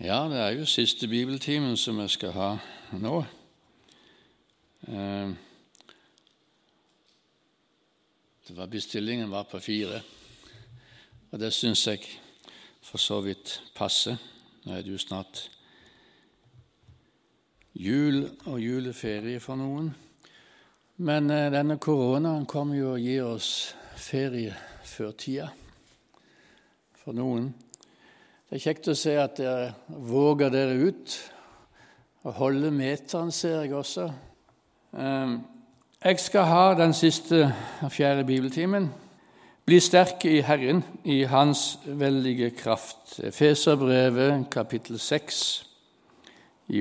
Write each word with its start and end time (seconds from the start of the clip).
Ja, 0.00 0.28
det 0.28 0.38
er 0.40 0.54
jo 0.56 0.64
siste 0.64 1.04
bibeltimen 1.08 1.74
som 1.76 1.98
jeg 2.00 2.10
skal 2.14 2.30
ha 2.32 2.46
nå. 2.96 3.18
Eh, 4.88 5.34
det 8.48 8.56
var 8.56 8.72
Bestillingen 8.72 9.28
var 9.30 9.44
på 9.52 9.60
fire, 9.60 10.00
og 11.30 11.38
det 11.44 11.52
syns 11.52 11.84
jeg 11.86 12.08
for 12.80 12.96
så 12.96 13.20
vidt 13.20 13.58
passer. 13.76 14.16
Nå 14.64 14.72
er 14.72 14.88
det 14.88 14.96
jo 14.96 15.04
snart 15.04 15.50
jul 17.76 18.22
og 18.46 18.56
juleferie 18.56 19.36
for 19.36 19.60
noen. 19.60 19.92
Men 20.96 21.28
eh, 21.28 21.52
denne 21.52 21.76
koronaen 21.76 22.48
kommer 22.48 22.80
jo 22.80 22.94
og 22.94 23.04
gir 23.04 23.34
oss 23.36 23.74
ferie 24.00 24.56
før 24.80 25.12
tida 25.12 25.52
for 27.04 27.12
noen. 27.12 27.52
Det 28.50 28.58
er 28.58 28.62
kjekt 28.64 28.88
å 28.90 28.96
se 28.98 29.12
at 29.14 29.36
dere 29.38 29.68
våger 30.10 30.48
dere 30.50 30.72
ut 30.74 31.12
og 32.26 32.32
holde 32.34 32.72
meteren, 32.74 33.28
ser 33.30 33.60
jeg 33.60 33.76
også. 33.78 34.08
Ehm, 34.98 35.36
jeg 36.02 36.18
skal 36.18 36.48
ha 36.50 36.64
den 36.74 36.90
siste 36.98 37.44
og 37.78 37.92
fjerde 37.94 38.24
bibeltimen. 38.26 38.88
Bli 39.70 39.78
sterke 39.78 40.32
i 40.34 40.42
Herren, 40.42 40.82
i 41.06 41.20
Hans 41.30 41.78
veldige 41.86 42.50
kraft. 42.50 43.20
Feserbrevet, 43.30 44.48
kapittel 44.50 44.98
6, 44.98 45.38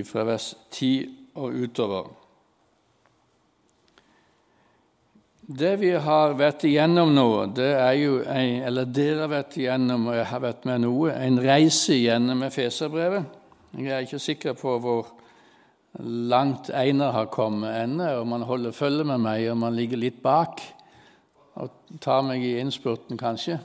fra 0.09 0.25
vers 0.25 0.55
10 0.71 1.05
og 1.35 1.53
utover. 1.53 2.09
Det 5.49 5.71
vi 5.81 5.95
har 5.97 6.35
vært 6.37 6.61
igjennom 6.69 7.09
nå, 7.09 7.29
det 7.57 7.71
er 7.73 7.95
jo 7.97 8.19
en, 8.21 8.59
eller 8.69 8.89
dere 8.93 9.23
har 9.23 9.31
vært 9.31 9.55
igjennom, 9.57 10.03
og 10.11 10.17
jeg 10.19 10.27
har 10.29 10.41
vært 10.43 10.67
med 10.69 10.83
noe, 10.83 11.09
en 11.09 11.39
reise 11.41 11.95
gjennom 11.97 12.43
Efeserbrevet. 12.45 13.31
Jeg 13.73 13.89
er 13.95 14.05
ikke 14.05 14.19
sikker 14.21 14.53
på 14.59 14.75
hvor 14.83 15.07
langt 16.05 16.69
Einar 16.69 17.15
har 17.15 17.31
kommet 17.33 17.79
ennå, 17.79 18.11
om 18.19 18.35
han 18.37 18.45
holder 18.45 18.77
følge 18.77 19.07
med 19.09 19.23
meg, 19.23 19.47
om 19.49 19.65
han 19.65 19.73
ligger 19.79 20.03
litt 20.03 20.21
bak 20.21 20.61
og 21.57 21.97
tar 21.97 22.21
meg 22.29 22.45
i 22.45 22.53
innspurten, 22.61 23.17
kanskje. 23.17 23.57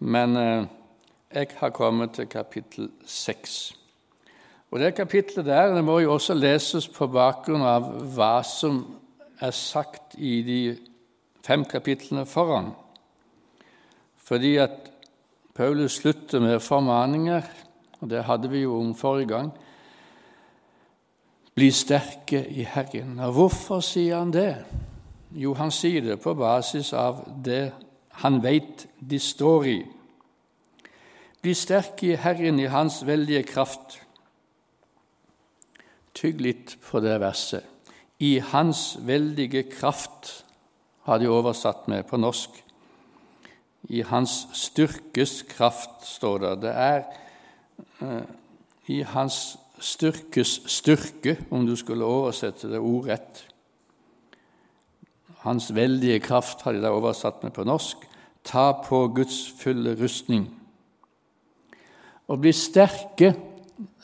Men 0.00 0.40
eh, 0.40 0.64
jeg 1.36 1.52
har 1.60 1.76
kommet 1.76 2.16
til 2.16 2.32
kapittel 2.32 2.88
seks. 3.04 3.74
Og 4.72 4.80
det 4.80 4.94
kapittelet 4.96 5.52
der 5.52 5.76
det 5.76 5.84
må 5.84 6.00
jo 6.00 6.16
også 6.16 6.32
leses 6.32 6.88
på 6.88 7.12
bakgrunn 7.12 7.60
av 7.60 7.92
hva 8.16 8.38
som 8.40 8.86
er 9.42 9.50
sagt 9.50 10.14
i 10.18 10.40
de 10.46 10.60
fem 11.42 11.64
kapitlene 11.64 12.26
foran. 12.26 12.70
Fordi 14.16 14.56
at 14.62 14.90
Paulus 15.54 15.98
slutter 15.98 16.40
med 16.40 16.60
formaninger, 16.60 17.42
og 18.00 18.10
det 18.10 18.24
hadde 18.24 18.50
vi 18.50 18.62
jo 18.62 18.78
om 18.78 18.94
forrige 18.94 19.28
gang. 19.28 19.50
Bli 21.54 21.70
sterke 21.70 22.46
i 22.48 22.62
Herren. 22.64 23.18
Og 23.18 23.32
hvorfor 23.32 23.80
sier 23.80 24.18
han 24.18 24.32
det? 24.32 24.54
Jo, 25.32 25.54
han 25.54 25.70
sier 25.70 26.00
det 26.00 26.20
på 26.20 26.34
basis 26.34 26.92
av 26.92 27.24
det 27.44 27.72
han 28.22 28.40
veit 28.44 28.86
de 29.00 29.18
står 29.18 29.68
i. 29.68 29.76
Bli 31.42 31.54
sterke 31.54 32.12
i 32.12 32.16
Herren 32.16 32.60
i 32.60 32.70
Hans 32.70 33.02
veldige 33.06 33.42
kraft. 33.42 33.98
Tygg 36.14 36.40
litt 36.40 36.76
på 36.86 37.00
det 37.00 37.18
verset 37.20 37.71
i 38.22 38.38
Hans 38.38 38.96
veldige 39.02 39.64
kraft, 39.66 40.44
har 41.02 41.18
de 41.18 41.30
oversatt 41.30 41.88
med 41.90 42.06
på 42.06 42.20
norsk. 42.20 42.54
I 43.90 44.04
Hans 44.06 44.46
styrkes 44.54 45.40
kraft, 45.50 46.04
står 46.06 46.38
det. 46.44 46.52
Det 46.62 46.74
er 46.84 47.02
uh, 48.02 48.22
i 48.86 49.00
Hans 49.02 49.56
styrkes 49.82 50.60
styrke, 50.70 51.36
om 51.50 51.66
du 51.66 51.74
skulle 51.76 52.06
oversette 52.06 52.70
det 52.70 52.78
ordrett. 52.78 53.42
Hans 55.42 55.72
veldige 55.74 56.20
kraft 56.22 56.62
har 56.62 56.76
de 56.76 56.84
da 56.84 56.94
oversatt 56.94 57.42
med 57.42 57.50
på 57.56 57.66
norsk. 57.66 58.06
Ta 58.46 58.70
på 58.86 59.08
Guds 59.14 59.48
fulle 59.58 59.96
rustning. 59.98 60.46
Å 62.30 62.38
bli 62.38 62.54
sterke, 62.54 63.34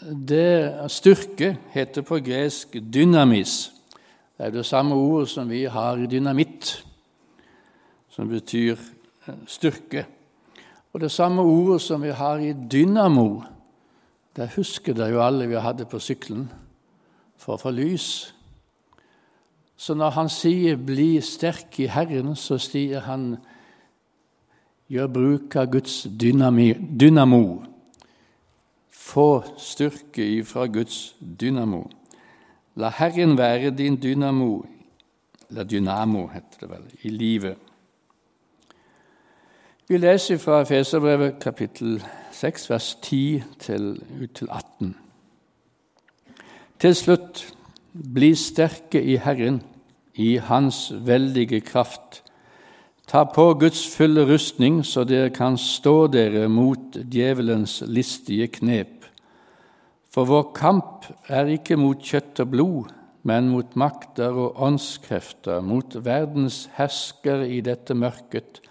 det 0.02 0.90
styrke 0.90 1.54
heter 1.70 2.02
på 2.02 2.18
gresk 2.26 2.74
dynamis. 2.82 3.77
Det 4.38 4.46
er 4.46 4.50
det 4.54 4.66
samme 4.66 4.94
ordet 4.94 5.28
som 5.28 5.48
vi 5.50 5.64
har 5.64 5.96
i 5.98 6.06
dynamitt, 6.06 6.84
som 8.08 8.28
betyr 8.28 8.76
eh, 9.26 9.34
styrke. 9.46 10.04
Og 10.92 11.00
det 11.00 11.10
samme 11.10 11.42
ordet 11.42 11.80
som 11.82 12.02
vi 12.02 12.12
har 12.14 12.38
i 12.38 12.52
dynamo, 12.52 13.42
det 14.36 14.52
husker 14.54 14.94
dere 14.94 15.10
jo 15.10 15.24
alle 15.24 15.48
vi 15.50 15.58
hadde 15.58 15.88
på 15.90 15.98
sykkelen 15.98 16.46
for 17.34 17.56
å 17.56 17.62
få 17.64 17.74
lys. 17.74 18.32
Så 19.76 19.94
når 19.94 20.10
han 20.10 20.28
sier 20.28 20.76
'bli 20.76 21.20
sterk 21.20 21.80
i 21.80 21.86
Herren', 21.86 22.36
så 22.36 22.58
sier 22.58 23.00
han 23.00 23.36
'gjør 24.88 25.06
bruk 25.06 25.56
av 25.56 25.66
Guds 25.66 26.06
dynamo'. 26.06 27.66
Få 28.90 29.42
styrke 29.56 30.22
ifra 30.38 30.66
Guds 30.66 31.16
dynamo. 31.40 31.90
La 32.78 32.92
Herren 32.94 33.38
være 33.38 33.70
din 33.70 33.96
dynamo, 34.02 34.62
eller 35.50 35.64
dynamo 35.64 36.26
heter 36.26 36.60
det 36.60 36.68
vel, 36.70 36.82
i 37.02 37.08
livet. 37.08 37.56
Vi 39.88 39.98
leser 39.98 40.38
fra 40.38 40.62
Feserbrevet 40.62 41.40
kapittel 41.40 42.04
6, 42.32 42.70
vers 42.70 42.94
10 43.02 43.42
til, 43.58 44.02
ut 44.22 44.30
til 44.30 44.48
18. 44.50 44.96
Til 46.78 46.94
slutt, 46.94 47.54
bli 48.14 48.34
sterke 48.34 49.02
i 49.02 49.16
Herren, 49.16 49.62
i 50.14 50.36
Hans 50.36 50.92
veldige 51.06 51.60
kraft. 51.60 52.22
Ta 53.08 53.24
på 53.24 53.54
Guds 53.54 53.88
fulle 53.96 54.34
rustning, 54.34 54.84
så 54.86 55.02
dere 55.04 55.34
kan 55.34 55.58
stå 55.58 56.06
dere 56.06 56.46
mot 56.48 56.94
djevelens 56.94 57.82
listige 57.86 58.46
knep. 58.46 58.97
For 60.08 60.28
vår 60.28 60.50
kamp 60.56 61.08
er 61.28 61.50
ikke 61.52 61.76
mot 61.76 62.00
kjøtt 62.00 62.40
og 62.42 62.52
blod, 62.52 62.94
men 63.28 63.50
mot 63.52 63.74
makter 63.76 64.32
og 64.32 64.60
åndskrefter, 64.62 65.60
mot 65.60 65.98
verdens 66.04 66.66
herskere 66.78 67.48
i 67.50 67.60
dette 67.64 67.94
mørket, 67.94 68.62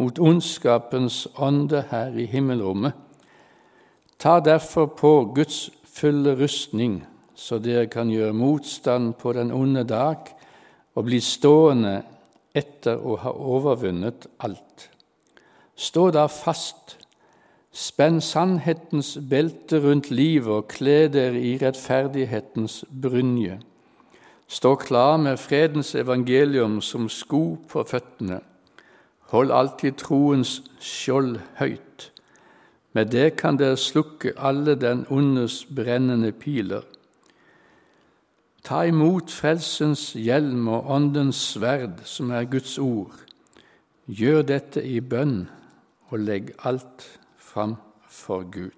mot 0.00 0.18
ondskapens 0.18 1.26
ånde 1.38 1.84
her 1.90 2.16
i 2.18 2.26
himmelrommet. 2.26 2.96
Ta 4.20 4.40
derfor 4.44 4.90
på 4.96 5.12
Guds 5.36 5.68
fulle 5.86 6.34
rustning, 6.36 7.00
så 7.34 7.60
dere 7.62 7.86
kan 7.88 8.10
gjøre 8.10 8.36
motstand 8.36 9.14
på 9.20 9.32
den 9.36 9.52
onde 9.52 9.84
dag 9.88 10.28
og 10.94 11.06
bli 11.06 11.20
stående 11.24 12.00
etter 12.56 12.98
å 13.00 13.16
ha 13.22 13.32
overvunnet 13.32 14.26
alt. 14.44 14.88
Stå 15.76 16.10
da 16.12 16.26
fast 16.28 16.98
Spenn 17.72 18.20
sannhetens 18.20 19.18
belte 19.30 19.78
rundt 19.82 20.10
livet 20.10 20.50
og 20.50 20.68
kle 20.72 21.06
dere 21.08 21.38
i 21.38 21.54
rettferdighetens 21.60 22.84
brynje. 22.90 23.60
Stå 24.50 24.74
klar 24.74 25.16
med 25.16 25.38
fredens 25.38 25.94
evangelium 25.94 26.80
som 26.82 27.08
sko 27.08 27.60
på 27.70 27.84
føttene. 27.86 28.40
Hold 29.30 29.54
alltid 29.54 29.92
troens 30.02 30.56
skjold 30.82 31.36
høyt. 31.60 32.10
Med 32.92 33.12
det 33.14 33.36
kan 33.38 33.54
dere 33.60 33.78
slukke 33.78 34.34
alle 34.34 34.74
den 34.74 35.04
ondes 35.06 35.62
brennende 35.64 36.32
piler. 36.32 36.82
Ta 38.66 38.82
imot 38.90 39.30
frelsens 39.30 40.10
hjelm 40.18 40.66
og 40.68 40.90
åndens 40.90 41.38
sverd, 41.54 42.02
som 42.04 42.34
er 42.34 42.50
Guds 42.50 42.78
ord. 42.78 43.14
Gjør 44.10 44.42
dette 44.42 44.82
i 44.82 44.98
bønn, 45.00 45.46
og 46.10 46.18
legg 46.18 46.50
alt 46.66 47.06
fram 47.50 47.76
for 48.08 48.50
Gud. 48.50 48.72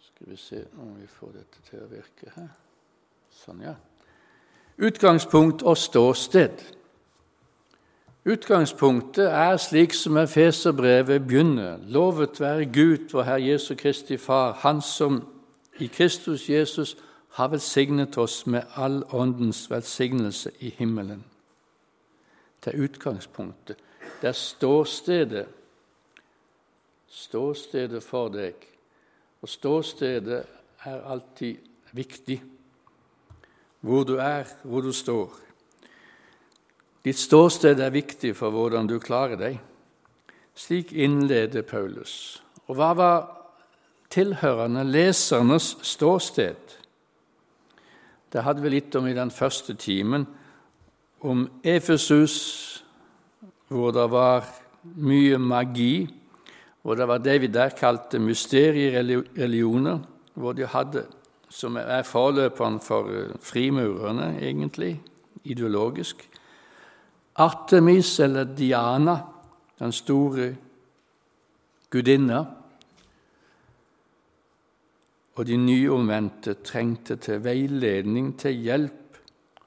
Skal 0.00 0.30
vi 0.30 0.36
se 0.36 0.64
om 0.78 1.00
vi 1.00 1.06
får 1.06 1.32
dette 1.32 1.64
til 1.70 1.84
å 1.84 1.88
virke 1.88 2.32
her. 2.36 2.48
Sånn, 3.32 3.64
ja. 3.64 3.76
Utgangspunkt 4.76 5.64
og 5.64 5.78
ståsted. 5.80 6.60
Utgangspunktet 8.26 9.30
er 9.30 9.56
slik 9.56 9.94
som 9.96 10.16
Efeserbrevet 10.20 11.24
begynner. 11.24 11.80
Lovet 11.88 12.40
være 12.40 12.68
Gud, 12.68 13.08
vår 13.12 13.28
Herre 13.30 13.44
Jesu 13.46 13.74
Kristi 13.78 14.16
Far, 14.20 14.58
Han 14.60 14.82
som 14.82 15.22
i 15.78 15.86
Kristus 15.86 16.48
Jesus 16.50 16.96
har 17.36 17.48
velsignet 17.52 18.16
oss 18.18 18.46
med 18.46 18.64
all 18.74 19.02
åndens 19.12 19.66
velsignelse 19.70 20.50
i 20.58 20.70
himmelen. 20.78 21.24
Det 22.64 22.72
er 22.72 22.84
utgangspunktet. 22.86 23.76
Det 24.22 24.28
er 24.28 24.32
ståstedet. 24.32 25.46
Ståstedet 27.08 28.00
for 28.02 28.32
deg. 28.32 28.54
Og 29.44 29.52
ståstedet 29.52 30.38
er 30.88 31.04
alltid 31.04 31.60
viktig. 31.92 32.38
Hvor 33.80 34.08
du 34.08 34.16
er, 34.16 34.48
hvor 34.64 34.80
du 34.80 34.92
står. 34.92 35.36
Ditt 37.04 37.20
ståsted 37.20 37.84
er 37.84 37.92
viktig 37.92 38.32
for 38.36 38.50
hvordan 38.50 38.88
du 38.88 38.96
klarer 38.98 39.36
deg. 39.36 39.60
Slik 40.56 40.96
innleder 40.96 41.68
Paulus. 41.68 42.40
Og 42.66 42.80
hva 42.80 42.90
var 42.96 43.20
tilhørende 44.10 44.88
lesernes 44.88 45.74
ståsted? 45.84 46.80
Det 48.36 48.42
hadde 48.44 48.60
vi 48.60 48.68
litt 48.68 48.92
om 48.98 49.06
i 49.08 49.14
den 49.16 49.30
første 49.32 49.72
timen, 49.80 50.26
om 51.24 51.46
Efesus, 51.64 52.34
hvor 53.72 53.94
det 53.96 54.02
var 54.12 54.44
mye 55.00 55.38
magi, 55.40 56.04
og 56.84 56.98
det 57.00 57.06
var 57.08 57.22
det 57.24 57.38
vi 57.40 57.48
der 57.48 57.72
kalte 57.72 58.20
mysteriereligioner, 58.20 60.02
hvor 60.36 60.52
de 60.52 60.68
hadde, 60.68 61.06
som 61.48 61.80
er 61.80 62.04
forløperen 62.04 62.76
for 62.84 63.08
frimurerne, 63.40 64.34
egentlig, 64.36 65.00
ideologisk, 65.48 66.28
Artemis 67.40 68.18
eller 68.20 68.44
Diana, 68.44 69.16
den 69.80 69.96
store 69.96 70.50
gudinna, 71.88 72.44
og 75.36 75.44
de 75.46 75.56
nyomvendte 75.60 76.56
trengte 76.64 77.18
til 77.20 77.42
veiledning, 77.44 78.32
til 78.40 78.56
hjelp 78.56 79.18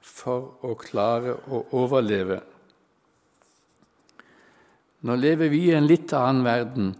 for 0.02 0.66
å 0.66 0.74
klare 0.78 1.36
å 1.46 1.62
overleve. 1.78 2.40
Nå 5.06 5.16
lever 5.16 5.48
vi 5.48 5.62
i 5.68 5.76
en 5.76 5.86
litt 5.86 6.12
annen 6.12 6.44
verden, 6.44 6.90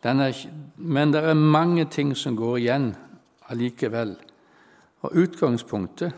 er, 0.00 0.36
men 0.76 1.12
det 1.12 1.20
er 1.20 1.36
mange 1.36 1.84
ting 1.92 2.14
som 2.16 2.38
går 2.38 2.56
igjen 2.62 2.86
allikevel. 3.52 4.14
Og 5.04 5.18
utgangspunktet 5.26 6.14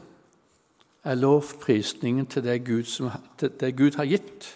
er 1.03 1.19
lovprisningen 1.19 2.29
til 2.31 2.45
det 2.47 2.61
Gud, 2.69 2.87
som, 2.87 3.11
til 3.41 3.51
det 3.59 3.73
Gud 3.79 3.99
har 3.99 4.07
gitt. 4.07 4.53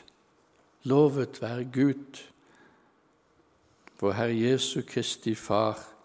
Lovet 0.87 1.41
være 1.43 1.67
Gud, 1.75 2.23
vår 3.99 4.15
Herre 4.15 4.39
Jesu 4.39 4.85
Kristi 4.87 5.35
Far, 5.35 5.96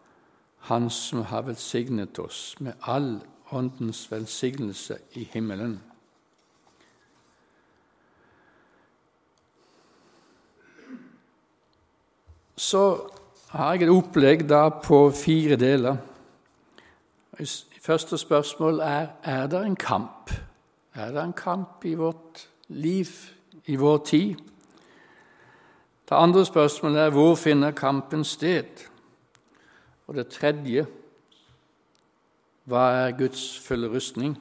Han 0.70 0.90
som 0.90 1.22
har 1.22 1.42
velsignet 1.42 2.20
oss 2.20 2.56
med 2.60 2.74
all 2.82 3.20
Åndens 3.52 4.12
velsignelse 4.12 4.98
i 5.14 5.26
himmelen. 5.34 5.82
Så 12.56 13.10
har 13.50 13.74
jeg 13.74 13.84
et 13.84 13.92
opplegg 13.92 14.46
da 14.48 14.70
på 14.70 15.10
fire 15.12 15.58
deler. 15.60 15.98
Første 17.82 18.18
spørsmål 18.18 18.80
er 18.80 19.08
er 19.24 19.48
det 19.48 19.66
en 19.66 19.76
kamp. 19.76 20.32
Er 20.96 21.12
det 21.12 21.24
en 21.24 21.34
kamp 21.34 21.86
i 21.86 21.94
vårt 21.94 22.48
liv, 22.68 23.08
i 23.66 23.76
vår 23.76 23.98
tid? 23.98 24.36
Det 26.10 26.16
andre 26.16 26.46
spørsmålet 26.46 27.02
er 27.02 27.10
hvor 27.10 27.36
finner 27.36 27.72
kampen 27.72 28.24
sted? 28.24 28.91
Og 30.12 30.18
det 30.18 30.26
tredje 30.28 30.82
hva 32.68 32.82
er 32.92 33.14
Guds 33.16 33.46
fulle 33.64 33.88
rustning? 33.88 34.34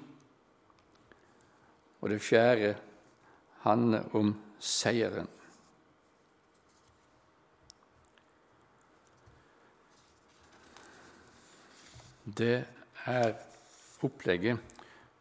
Og 2.00 2.10
det 2.10 2.16
fjerde 2.18 2.72
handler 3.62 4.08
om 4.18 4.32
seieren. 4.58 5.28
Det 12.26 12.66
er 13.06 13.32
opplegget. 14.02 14.58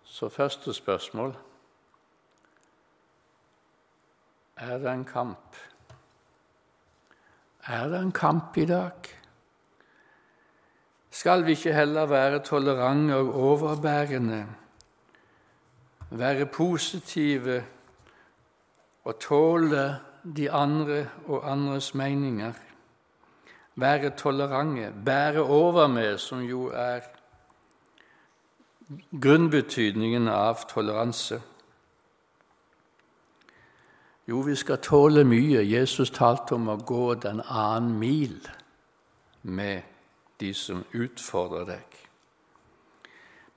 Så 0.04 0.30
første 0.30 0.74
spørsmål 0.74 1.36
Er 4.58 4.78
det 4.78 4.92
en 4.94 5.06
kamp? 5.06 5.56
Er 7.68 7.88
det 7.88 8.02
en 8.02 8.12
kamp 8.12 8.58
i 8.58 8.66
dag? 8.66 9.19
Skal 11.20 11.46
vi 11.46 11.52
ikke 11.52 11.74
heller 11.74 12.06
være 12.06 12.40
tolerante 12.40 13.16
og 13.16 13.36
overbærende, 13.36 14.46
være 16.10 16.46
positive 16.46 17.64
og 19.04 19.20
tåle 19.20 20.00
de 20.38 20.52
andre 20.52 21.10
og 21.28 21.52
andres 21.52 21.96
meninger? 21.96 22.54
Være 23.76 24.10
tolerante, 24.10 24.94
bære 25.06 25.44
over 25.44 25.88
med, 25.88 26.18
som 26.18 26.40
jo 26.40 26.72
er 26.74 27.00
grunnbetydningen 29.22 30.28
av 30.28 30.64
toleranse? 30.70 31.42
Jo, 34.28 34.40
vi 34.40 34.56
skal 34.56 34.80
tåle 34.80 35.28
mye. 35.28 35.68
Jesus 35.68 36.16
talte 36.16 36.56
om 36.56 36.72
å 36.72 36.80
gå 36.80 37.14
den 37.14 37.44
annen 37.44 38.00
mil 38.00 38.40
med 39.44 39.89
de 40.40 40.54
som 40.54 40.84
utfordrer 40.94 41.68
deg. 41.68 42.00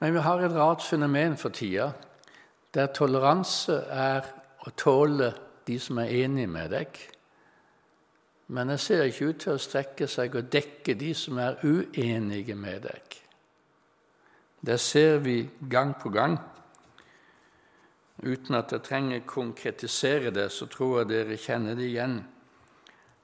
Men 0.02 0.14
vi 0.16 0.24
har 0.24 0.42
et 0.42 0.54
rart 0.56 0.82
fenomen 0.82 1.36
for 1.38 1.54
tida, 1.54 1.92
der 2.74 2.90
toleranse 2.96 3.76
er 3.92 4.26
å 4.66 4.72
tåle 4.76 5.32
de 5.66 5.78
som 5.78 6.00
er 6.02 6.10
enige 6.24 6.50
med 6.50 6.72
deg. 6.74 6.98
Men 8.52 8.72
det 8.72 8.80
ser 8.80 9.04
ikke 9.06 9.30
ut 9.30 9.42
til 9.44 9.54
å 9.54 9.62
strekke 9.62 10.08
seg 10.10 10.34
og 10.36 10.50
dekke 10.52 10.96
de 10.98 11.12
som 11.16 11.38
er 11.38 11.60
uenige 11.62 12.56
med 12.58 12.82
deg. 12.88 13.18
Det 14.62 14.78
ser 14.80 15.22
vi 15.22 15.36
gang 15.70 15.94
på 15.98 16.10
gang. 16.14 16.36
Uten 18.22 18.54
at 18.54 18.72
jeg 18.72 18.84
trenger 18.86 19.24
konkretisere 19.26 20.30
det, 20.30 20.50
så 20.52 20.66
tror 20.70 21.00
jeg 21.00 21.10
dere 21.10 21.38
kjenner 21.40 21.74
det 21.78 21.88
igjen. 21.88 22.20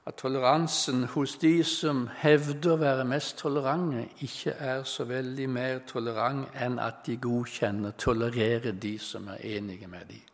At 0.09 0.15
toleransen 0.15 1.03
hos 1.03 1.35
de 1.37 1.59
som 1.63 2.07
hevder 2.17 2.71
å 2.73 2.79
være 2.81 3.03
mest 3.05 3.35
tolerante, 3.37 4.07
ikke 4.25 4.55
er 4.57 4.81
så 4.89 5.05
veldig 5.05 5.45
mer 5.53 5.83
tolerant 5.85 6.47
enn 6.57 6.79
at 6.81 7.03
de 7.05 7.19
godkjenner, 7.21 7.93
tolererer 7.93 8.73
de 8.73 8.95
som 8.97 9.27
er 9.29 9.43
enige 9.59 9.87
med 9.87 10.09
dem. 10.09 10.25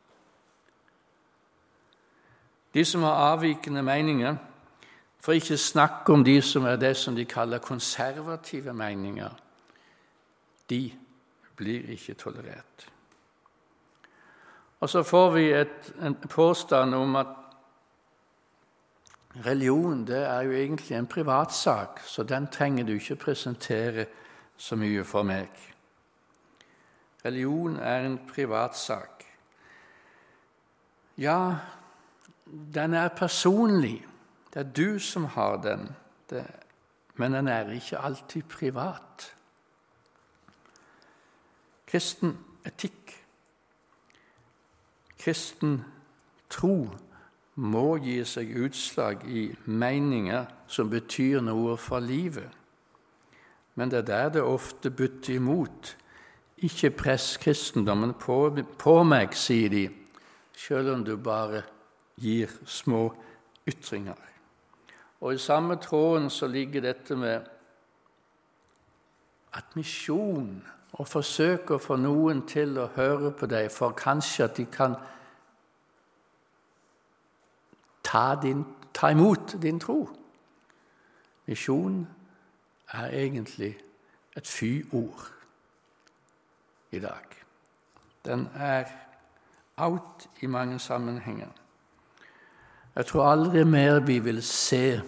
De 2.71 2.85
som 2.87 3.03
har 3.03 3.19
avvikende 3.33 3.83
meninger, 3.83 4.39
for 5.19 5.35
ikke 5.35 5.57
snakke 5.57 6.13
om 6.13 6.23
de 6.23 6.39
som 6.41 6.71
er 6.71 6.79
det 6.79 6.95
som 6.95 7.15
de 7.15 7.27
kaller 7.27 7.59
konservative 7.59 8.73
meninger, 8.73 9.31
de 10.69 10.83
blir 11.55 11.91
ikke 11.91 12.13
tolerert. 12.13 12.91
Og 14.79 14.89
så 14.89 15.03
får 15.03 15.31
vi 15.35 15.49
et, 15.51 15.95
en 15.99 16.15
påstand 16.15 16.95
om 16.95 17.15
at 17.15 17.41
religion 19.45 20.05
det 20.07 20.21
er 20.23 20.41
jo 20.41 20.51
egentlig 20.51 20.97
en 20.97 21.07
privatsak, 21.07 21.99
så 22.05 22.23
den 22.23 22.47
trenger 22.47 22.85
du 22.85 22.93
ikke 22.93 23.15
presentere 23.15 24.05
så 24.57 24.75
mye 24.75 25.03
for 25.03 25.23
meg. 25.27 25.49
Religion 27.25 27.75
er 27.75 28.05
en 28.05 28.19
privatsak. 28.29 29.25
Ja, 31.17 31.55
den 32.75 32.93
er 32.93 33.07
personlig. 33.07 34.05
Det 34.53 34.59
er 34.59 34.71
du 34.71 34.99
som 34.99 35.25
har 35.25 35.57
den. 35.61 35.89
Det, 36.29 36.45
men 37.15 37.33
den 37.33 37.47
er 37.47 37.71
ikke 37.71 37.99
alltid 37.99 38.43
privat 38.43 39.35
kristen 41.95 42.33
etikk, 42.65 43.13
kristen 45.19 45.77
tro, 46.51 46.89
må 47.55 47.95
gi 48.03 48.19
seg 48.27 48.51
utslag 48.65 49.23
i 49.27 49.47
meninger 49.65 50.47
som 50.67 50.89
betyr 50.91 51.43
noe 51.43 51.77
for 51.79 52.03
livet. 52.03 52.51
Men 53.75 53.91
det 53.91 54.03
er 54.03 54.09
der 54.09 54.29
det 54.35 54.43
ofte 54.43 54.91
butter 54.91 55.35
imot. 55.35 55.95
Ikke 56.57 56.91
press 56.91 57.35
kristendommen 57.37 58.13
på, 58.19 58.51
på 58.79 58.95
meg, 59.03 59.35
sier 59.35 59.71
de, 59.71 59.87
selv 60.55 60.93
om 60.93 61.03
du 61.03 61.15
bare 61.19 61.63
gir 62.19 62.51
små 62.65 63.09
ytringer. 63.67 64.19
Og 65.21 65.35
I 65.35 65.41
samme 65.41 65.75
tråden 65.81 66.29
så 66.29 66.47
ligger 66.47 66.81
dette 66.81 67.15
med 67.15 67.51
at 69.55 69.75
misjon 69.75 70.63
og 70.95 71.07
forsøke 71.07 71.75
å 71.75 71.81
få 71.81 71.97
noen 71.99 72.43
til 72.47 72.77
å 72.79 72.89
høre 72.95 73.31
på 73.35 73.47
deg, 73.51 73.67
for 73.71 73.95
kanskje 73.97 74.47
at 74.47 74.55
de 74.59 74.65
kan 74.71 74.95
ta, 78.05 78.35
din, 78.41 78.65
ta 78.93 79.09
imot 79.09 79.57
din 79.61 79.79
tro. 79.79 80.09
Misjon 81.45 82.07
er 82.93 83.07
egentlig 83.07 83.75
et 84.37 84.47
fy-ord 84.47 85.31
i 86.91 86.99
dag. 86.99 87.25
Den 88.25 88.49
er 88.55 88.85
out 89.77 90.29
i 90.41 90.45
mange 90.45 90.79
sammenhenger. 90.79 91.49
Jeg 92.95 93.05
tror 93.05 93.31
aldri 93.31 93.63
mer 93.63 93.99
vi 93.99 94.19
vil 94.19 94.43
se 94.43 95.01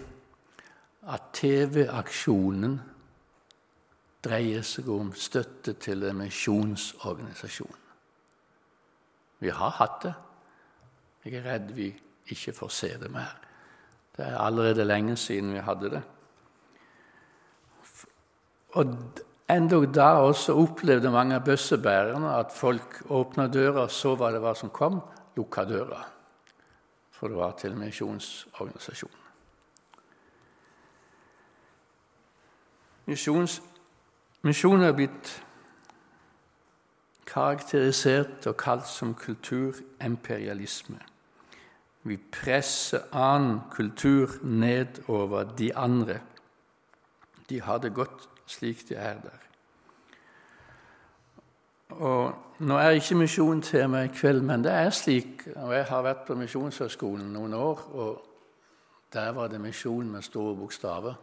at 1.08 1.22
TV-aksjonen 1.32 2.80
dreier 4.24 4.62
seg 4.66 4.88
om 4.92 5.12
støtte 5.16 5.72
til 5.80 6.04
en 6.04 6.20
misjonsorganisasjon. 6.20 7.78
Vi 9.38 9.48
har 9.48 9.76
hatt 9.78 10.02
det, 10.02 10.14
Jeg 11.24 11.34
er 11.34 11.52
redd 11.52 11.72
vi 11.76 11.88
ikke 12.28 12.52
får 12.52 12.68
se 12.68 12.92
det 13.00 13.10
mer. 13.10 13.36
Det 14.16 14.26
er 14.26 14.38
allerede 14.38 14.84
lenge 14.84 15.16
siden 15.16 15.52
vi 15.54 15.62
hadde 15.64 15.90
det. 15.90 16.02
Og 18.78 18.86
Endog 19.48 19.94
da 19.94 20.02
også 20.20 20.52
opplevde 20.60 21.08
mange 21.10 21.32
av 21.38 21.44
bøssebærerne 21.46 22.34
at 22.36 22.52
folk 22.52 22.98
åpna 23.08 23.46
døra, 23.48 23.86
og 23.86 23.90
så 23.90 24.12
hva 24.12 24.28
det 24.34 24.42
var 24.44 24.58
som 24.60 24.68
kom, 24.68 25.00
lukka 25.38 25.64
døra. 25.64 26.02
For 27.16 27.32
det 27.32 27.38
var 27.38 27.54
til 27.56 27.76
misjonsorganisasjonen. 27.80 29.24
Misjonen 34.44 34.84
er 34.84 34.92
blitt 34.92 35.32
karakterisert 37.26 38.46
og 38.50 38.56
kalt 38.60 38.86
som 38.88 39.14
kulturimperialisme. 39.16 41.00
Vi 42.08 42.16
presser 42.32 43.04
annen 43.12 43.60
kultur 43.70 44.38
nedover 44.42 45.44
de 45.58 45.70
andre. 45.76 46.20
De 47.48 47.60
har 47.62 47.78
det 47.78 47.94
godt 47.94 48.28
slik 48.48 48.88
de 48.88 48.94
er 48.94 49.20
der. 49.24 49.40
Og 51.88 52.34
Nå 52.58 52.74
er 52.74 52.96
ikke 52.98 53.14
misjon 53.14 53.60
tema 53.62 54.00
i 54.02 54.08
kveld, 54.10 54.40
men 54.42 54.64
det 54.64 54.72
er 54.74 54.90
slik. 54.90 55.44
og 55.54 55.74
Jeg 55.74 55.84
har 55.84 56.02
vært 56.02 56.24
på 56.26 56.34
Misjonshøgskolen 56.34 57.28
noen 57.30 57.54
år, 57.54 57.84
og 57.94 58.24
der 59.14 59.30
var 59.32 59.46
det 59.48 59.60
misjon 59.62 60.10
med 60.10 60.26
store 60.26 60.56
bokstaver. 60.56 61.14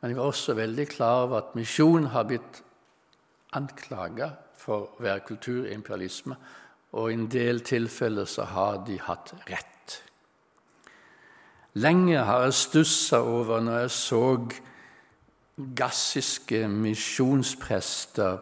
Men 0.00 0.10
jeg 0.10 0.16
var 0.16 0.24
også 0.24 0.54
veldig 0.58 0.88
klar 0.88 1.22
over 1.22 1.36
at 1.38 1.54
misjon 1.54 2.10
har 2.10 2.26
blitt 2.26 2.62
anklaga 3.54 4.32
for 4.58 4.88
å 4.88 5.02
være 5.06 5.22
kulturimperialisme, 5.28 6.36
og 6.92 7.10
i 7.10 7.14
en 7.14 7.28
del 7.30 7.62
tilfeller 7.62 8.26
så 8.26 8.48
har 8.50 8.82
de 8.86 8.98
hatt 9.06 9.34
rett. 9.46 9.79
Lenge 11.74 12.18
har 12.18 12.42
jeg 12.42 12.54
stussa 12.54 13.20
over 13.22 13.60
når 13.62 13.78
jeg 13.84 13.90
så 13.94 14.24
gassiske 15.76 16.64
misjonsprester 16.68 18.38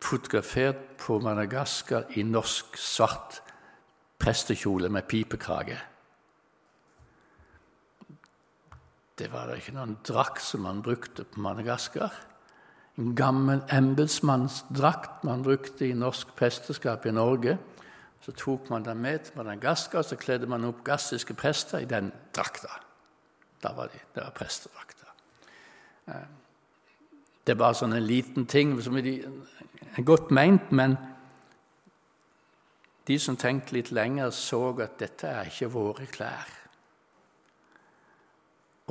fotografert 0.00 0.80
på 1.00 1.18
Madagaskar 1.20 2.16
i 2.16 2.24
norsk 2.24 2.78
svart 2.80 3.42
prestekjole 4.20 4.88
med 4.88 5.08
pipekrage. 5.08 5.76
Det 9.18 9.28
var 9.32 9.50
da 9.50 9.58
ikke 9.60 9.76
noen 9.76 9.98
drakt 10.06 10.40
som 10.40 10.64
man 10.64 10.80
brukte 10.84 11.26
på 11.28 11.42
Madagaskar. 11.44 12.14
En 12.96 13.12
gammel 13.16 13.60
embetsmannsdrakt 13.72 15.24
man 15.28 15.44
brukte 15.44 15.88
i 15.88 15.96
norsk 15.96 16.32
presteskap 16.36 17.04
i 17.04 17.12
Norge. 17.12 17.58
Så 18.20 18.32
tok 18.36 18.68
man 18.70 18.84
den 18.84 19.00
med 19.00 19.18
til 19.24 19.38
Madagaskar, 19.38 20.02
så 20.02 20.16
kledde 20.20 20.48
man 20.50 20.64
opp 20.68 20.84
gassiske 20.84 21.34
prester 21.34 21.80
i 21.80 21.88
den 21.88 22.12
drakta. 22.36 22.72
Da 23.62 23.72
var 23.76 23.88
de, 23.92 24.00
det 24.14 24.24
var 24.24 24.34
prestedrakta. 24.36 25.08
Det 27.46 27.54
er 27.54 27.60
bare 27.60 27.76
sånn 27.76 27.96
en 27.96 28.04
liten 28.04 28.46
ting 28.48 28.74
som 28.82 28.96
er 29.00 30.04
godt 30.04 30.30
meint, 30.36 30.72
men 30.72 30.96
de 33.08 33.16
som 33.18 33.36
tenkte 33.40 33.74
litt 33.74 33.90
lenger, 33.96 34.30
så 34.30 34.70
at 34.84 34.98
dette 35.00 35.28
er 35.28 35.48
ikke 35.48 35.72
våre 35.72 36.06
klær. 36.10 36.52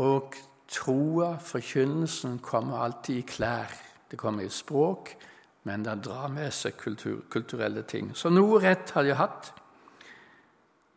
Og 0.01 0.35
troa, 0.69 1.35
forkynnelsen, 1.43 2.39
kommer 2.43 2.81
alltid 2.83 3.21
i 3.21 3.27
klær. 3.27 3.73
Det 4.09 4.17
kommer 4.19 4.43
i 4.43 4.51
språk, 4.51 5.13
men 5.63 5.83
det 5.85 5.97
drar 6.05 6.27
med 6.31 6.51
seg 6.55 6.77
kultur, 6.77 7.21
kulturelle 7.29 7.83
ting. 7.83 8.13
Så 8.15 8.31
noe 8.31 8.61
rett 8.63 8.91
har 8.95 9.03
de 9.03 9.15
hatt, 9.17 9.51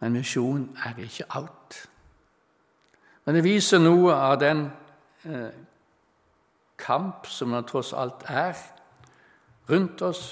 men 0.00 0.14
misjon 0.16 0.69
er 0.87 0.99
ikke 1.02 1.28
alt. 1.38 1.83
Men 3.25 3.38
det 3.38 3.45
viser 3.47 3.83
noe 3.83 4.14
av 4.14 4.38
den 4.42 4.64
eh, 5.26 5.52
kamp 6.78 7.28
som 7.31 7.54
det 7.54 7.66
tross 7.71 7.92
alt 7.95 8.25
er 8.31 8.59
rundt 9.71 10.02
oss 10.02 10.25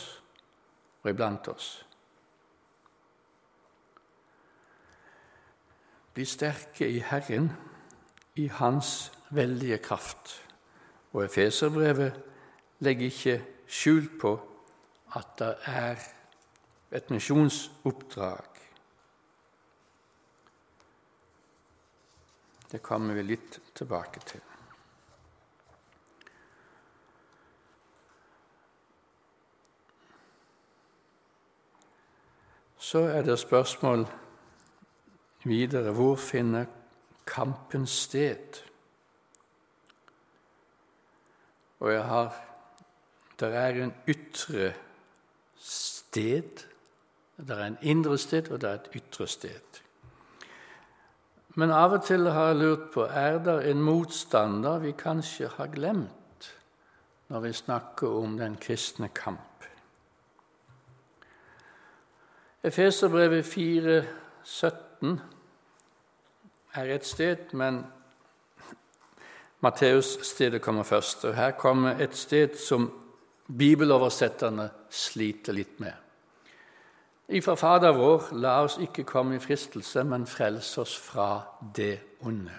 og 1.03 1.11
iblant 1.11 1.49
oss. 1.49 1.69
Bli 6.15 6.27
sterke 6.27 6.89
i 6.91 6.99
Herren, 6.99 7.53
i 8.35 8.49
Hans 8.49 9.13
veldige 9.31 9.79
kraft. 9.79 10.35
Og 11.13 11.25
Efeserbrevet 11.25 12.13
legger 12.79 13.07
ikke 13.07 13.37
skjul 13.71 14.09
på 14.21 14.35
at 15.17 15.35
det 15.39 15.55
er 15.71 16.07
et 16.91 17.11
misjonsoppdrag. 17.11 18.61
Det 22.71 22.83
kommer 22.83 23.15
vi 23.15 23.27
litt 23.27 23.59
tilbake 23.75 24.23
til. 24.27 24.43
Så 32.91 33.05
er 33.07 33.23
det 33.23 33.39
spørsmål 33.39 34.07
videre 35.47 35.95
hvor 35.95 36.17
finner 36.19 36.67
kampen 37.27 37.87
sted? 37.87 38.63
Og 41.81 41.93
jeg 41.93 42.03
har 42.05 42.50
Det 43.41 43.55
er 43.57 43.83
en 43.83 43.95
ytre 44.09 44.73
sted, 45.57 46.67
det 47.37 47.57
er 47.57 47.65
en 47.65 47.79
indre 47.83 48.19
sted, 48.19 48.51
og 48.51 48.61
det 48.61 48.71
er 48.71 48.75
et 48.75 48.91
ytre 49.01 49.27
sted. 49.29 49.81
Men 51.57 51.73
av 51.75 51.97
og 51.97 52.05
til 52.07 52.29
har 52.31 52.53
jeg 52.53 52.61
lurt 52.61 52.91
på 52.95 53.05
er 53.05 53.39
det 53.45 53.57
en 53.71 53.83
motstander 53.83 54.79
vi 54.85 54.93
kanskje 54.93 55.49
har 55.57 55.73
glemt 55.73 56.51
når 57.31 57.41
vi 57.41 57.53
snakker 57.53 58.09
om 58.09 58.37
den 58.39 58.57
kristne 58.61 59.09
kamp. 59.09 59.65
Efeserbrevet 62.63 63.47
4, 63.47 64.05
17 64.45 65.21
er 66.75 66.95
et 66.95 67.07
sted, 67.07 67.53
men 67.53 67.87
Matteus-stedet 69.61 70.63
kommer 70.63 70.83
først. 70.83 71.25
Og 71.25 71.35
Her 71.35 71.51
kommer 71.51 72.01
et 72.01 72.17
sted 72.17 72.57
som 72.57 73.00
bibeloversetterne 73.59 74.69
sliter 74.91 75.57
litt 75.57 75.81
med. 75.83 75.95
Ifra 77.31 77.55
Fader 77.55 77.95
vår, 77.95 78.33
la 78.43 78.57
oss 78.65 78.81
ikke 78.83 79.07
komme 79.07 79.37
i 79.37 79.43
fristelse, 79.43 80.03
men 80.07 80.27
frels 80.27 80.73
oss 80.83 80.97
fra 80.99 81.29
det 81.77 82.19
onde. 82.27 82.57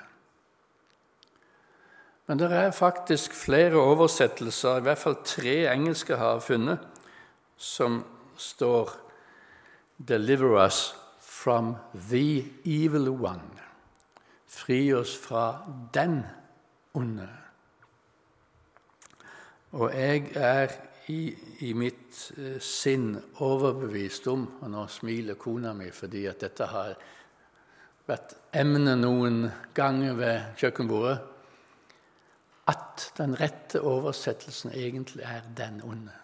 Men 2.27 2.39
det 2.39 2.47
er 2.55 2.71
faktisk 2.71 3.35
flere 3.35 3.75
oversettelser, 3.75 4.79
i 4.79 4.85
hvert 4.85 5.01
fall 5.01 5.17
tre 5.27 5.55
engelske 5.73 6.15
har 6.15 6.39
funnet, 6.39 6.79
som 7.57 8.03
står 8.39 8.95
Deliver 10.01 10.55
us 10.65 10.95
from 11.19 11.75
the 12.09 12.45
evil 12.65 13.09
one. 13.09 13.59
Fri 14.47 14.93
oss 14.93 15.11
fra 15.17 15.61
den 15.93 16.23
onde. 16.93 17.27
Og 19.71 19.93
jeg 19.95 20.31
er 20.35 20.73
i, 21.07 21.31
i 21.59 21.71
mitt 21.73 22.31
eh, 22.37 22.59
sinn 22.63 23.15
overbevist 23.43 24.27
om, 24.31 24.45
og 24.61 24.71
nå 24.71 24.85
smiler 24.91 25.39
kona 25.39 25.73
mi 25.73 25.89
fordi 25.95 26.25
at 26.29 26.43
dette 26.43 26.67
har 26.71 26.95
vært 28.07 28.35
emnet 28.57 28.99
noen 28.99 29.45
ganger 29.77 30.17
ved 30.19 30.57
kjøkkenbordet, 30.59 31.19
at 32.71 33.05
den 33.17 33.35
rette 33.39 33.81
oversettelsen 33.81 34.71
egentlig 34.71 35.23
er 35.23 35.41
'den 35.57 35.81
onde'. 35.83 36.19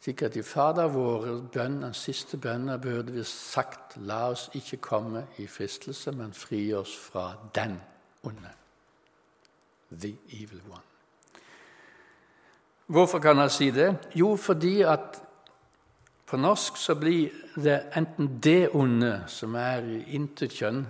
Sikkert 0.00 0.36
i 0.36 0.42
Fader 0.42 0.88
vår 0.88 1.26
bønn, 1.52 1.82
den 1.82 1.94
siste 1.94 2.36
bønnen, 2.36 2.80
burde 2.80 3.12
vi 3.12 3.24
sagt 3.24 3.96
la 3.96 4.30
oss 4.30 4.48
ikke 4.54 4.76
komme 4.76 5.26
i 5.36 5.46
fristelse, 5.46 6.12
men 6.12 6.32
fri 6.32 6.72
oss 6.74 6.96
fra 6.96 7.34
den 7.54 7.80
onde. 8.22 8.52
The 9.92 10.16
evil 10.32 10.62
one. 10.70 10.89
Hvorfor 12.90 13.18
kan 13.18 13.38
han 13.38 13.50
si 13.50 13.70
det? 13.70 13.96
Jo, 14.14 14.36
fordi 14.36 14.80
at 14.82 15.22
på 16.26 16.36
norsk 16.36 16.76
så 16.76 16.94
blir 16.94 17.28
det 17.54 17.82
enten 17.96 18.40
det 18.42 18.70
onde, 18.74 19.24
som 19.26 19.54
er 19.54 19.86
intetkjønn, 20.06 20.86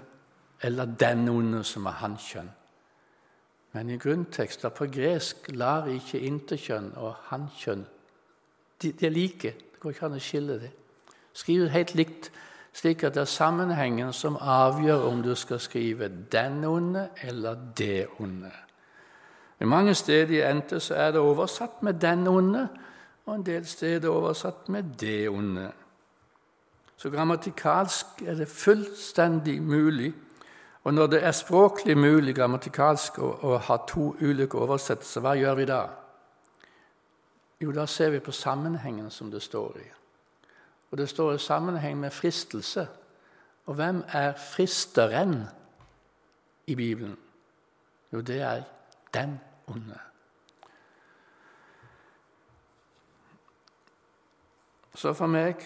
eller 0.62 0.85
den 0.85 1.28
onde, 1.28 1.64
som 1.64 1.87
er 1.87 1.99
hankjønn. 2.00 2.49
Men 3.73 3.90
i 3.90 3.99
grunntekster 4.00 4.69
på 4.69 4.87
gresk 4.87 5.50
lar 5.52 5.87
ikke 5.92 6.21
interkjønn 6.21 6.95
og 6.97 7.14
hankjønn 7.28 7.85
de, 8.83 8.92
de 8.92 9.07
er 9.07 9.11
like. 9.11 9.52
Det 9.73 9.80
går 9.80 9.92
ikke 9.92 10.07
an 10.09 10.16
å 10.16 10.23
skille 10.25 10.57
dem. 10.62 10.73
Skriv 11.37 11.69
helt 11.69 11.95
likt, 11.95 12.30
slik 12.73 13.04
at 13.04 13.14
det 13.14 13.26
er 13.26 13.30
sammenhengen 13.30 14.12
som 14.16 14.40
avgjør 14.40 15.04
om 15.12 15.23
du 15.23 15.35
skal 15.35 15.61
skrive 15.61 16.09
'den 16.09 16.64
onde' 16.64 17.09
eller 17.23 17.54
'det 17.76 18.07
onde'. 18.19 18.69
I 19.60 19.64
mange 19.64 19.94
steder 19.94 20.50
i 20.50 20.54
NT 20.54 20.82
så 20.82 20.94
er 20.94 21.10
det 21.10 21.20
oversatt 21.20 21.82
med 21.82 21.94
'den 21.94 22.26
onde', 22.26 22.68
og 23.26 23.34
en 23.34 23.46
del 23.46 23.66
steder 23.66 24.08
oversatt 24.08 24.68
med 24.68 24.84
'det 25.00 25.28
onde'. 25.28 25.72
Så 26.96 27.10
grammatikalsk 27.10 28.06
er 28.26 28.34
det 28.34 28.48
fullstendig 28.48 29.62
mulig. 29.62 30.14
Og 30.84 30.94
når 30.94 31.06
det 31.06 31.24
er 31.24 31.32
språklig 31.32 31.98
mulig 31.98 32.34
grammatikalsk 32.34 33.18
å, 33.18 33.38
å 33.42 33.56
ha 33.56 33.76
to 33.88 34.16
ulike 34.20 34.58
oversettelser, 34.58 35.20
hva 35.20 35.34
gjør 35.36 35.54
vi 35.54 35.64
da? 35.64 35.86
Jo, 37.60 37.72
da 37.72 37.86
ser 37.86 38.10
vi 38.10 38.18
på 38.18 38.32
sammenhengen 38.32 39.10
som 39.10 39.30
det 39.30 39.42
står 39.42 39.76
i. 39.76 39.88
Og 40.90 40.98
det 40.98 41.08
står 41.08 41.34
i 41.34 41.38
sammenheng 41.38 42.00
med 42.00 42.10
fristelse. 42.10 42.88
Og 43.66 43.74
hvem 43.74 44.04
er 44.08 44.32
fristeren 44.32 45.44
i 46.66 46.74
Bibelen? 46.74 47.16
Jo, 48.12 48.20
det 48.20 48.40
er 48.40 48.62
den 49.14 49.40
onde. 49.70 49.98
Så 54.94 55.12
for 55.16 55.30
meg 55.30 55.62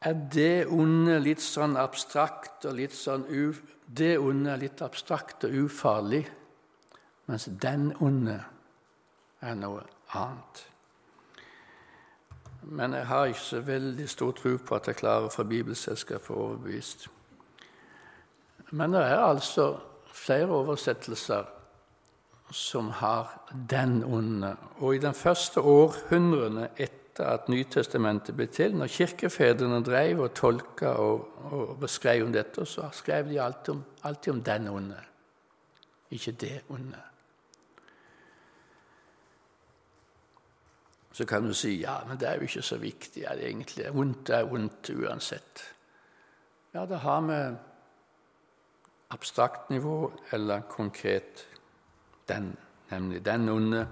er 0.00 0.14
det 0.32 0.66
onde 0.72 1.18
litt 1.22 1.42
sånn 1.42 1.76
abstrakt 1.78 2.66
og 2.66 2.78
litt 2.80 2.94
sånn 2.94 3.26
u, 3.28 3.54
Det 3.86 4.16
onde 4.18 4.50
er 4.50 4.58
litt 4.58 4.80
abstrakt 4.82 5.44
og 5.46 5.52
ufarlig, 5.54 6.24
mens 7.30 7.44
den 7.62 7.92
onde 8.02 8.40
er 9.40 9.54
noe 9.54 9.84
annet. 10.10 10.62
Men 12.62 12.96
jeg 12.98 13.06
har 13.06 13.26
ikke 13.30 13.44
så 13.46 13.60
veldig 13.62 14.08
stor 14.10 14.32
tro 14.34 14.56
på 14.58 14.74
at 14.74 14.88
jeg 14.90 14.98
klarer 14.98 15.30
fra 15.30 15.44
bibelselskapet 15.46 16.34
overbevist. 16.34 17.06
Men 18.70 18.92
det 18.92 19.04
er 19.06 19.22
altså 19.22 19.68
flere 20.10 20.50
oversettelser 20.50 21.46
som 22.50 22.90
har 22.90 23.52
den 23.70 24.04
onde. 24.04 24.56
Og 24.78 24.94
i 24.94 24.98
den 24.98 25.14
første 25.14 25.60
århundrene 25.60 26.68
etter 26.76 27.24
at 27.24 27.48
Nytestamentet 27.48 28.36
ble 28.36 28.46
til, 28.52 28.76
når 28.76 28.92
kirkefedrene 28.92 29.80
drev 29.84 30.20
og 30.26 30.34
tolka 30.36 30.94
og, 31.00 31.26
og 31.50 31.76
beskrev 31.80 32.26
om 32.26 32.32
dette, 32.32 32.66
så 32.66 32.90
skrev 32.92 33.28
de 33.30 33.40
alltid 33.42 33.74
om, 33.74 33.84
alltid 34.02 34.32
om 34.32 34.42
den 34.42 34.68
onde, 34.68 35.02
ikke 36.10 36.32
det 36.32 36.60
onde. 36.68 37.02
Så 41.16 41.24
kan 41.24 41.46
du 41.46 41.54
si 41.56 41.78
ja, 41.80 41.96
men 42.04 42.18
det 42.20 42.28
er 42.28 42.34
jo 42.36 42.44
ikke 42.44 42.62
så 42.62 42.76
viktig. 42.76 43.22
Er 43.24 43.38
det 43.38 43.46
egentlig 43.48 43.86
Vondt 43.94 44.30
er 44.30 44.44
vondt 44.44 44.90
uansett. 44.92 45.62
Ja, 46.74 46.84
det 46.86 46.98
har 46.98 47.20
med 47.20 47.56
abstrakt 49.10 49.70
nivå 49.70 50.12
eller 50.32 50.60
konkret 50.68 51.46
den, 52.28 52.56
nemlig 52.90 53.24
den 53.24 53.48
onde, 53.48 53.86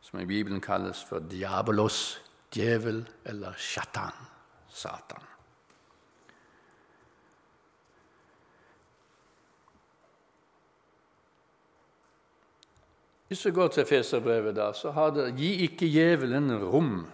som 0.00 0.20
i 0.20 0.26
Bibelen 0.26 0.60
kalles 0.60 1.04
for 1.04 1.18
diabolos, 1.18 2.20
djevel 2.54 3.04
eller 3.24 3.54
shatan, 3.58 4.14
Satan. 4.68 5.22
Hvis 13.26 13.46
vi 13.46 13.50
går 13.50 13.68
til 13.68 13.86
Feserbrevet, 13.86 14.54
da, 14.54 14.70
så 14.72 14.92
har 14.94 15.10
det 15.10 15.32
Gi 15.34 15.64
ikke 15.66 15.88
djevelen 15.90 16.52
rom. 16.62 17.06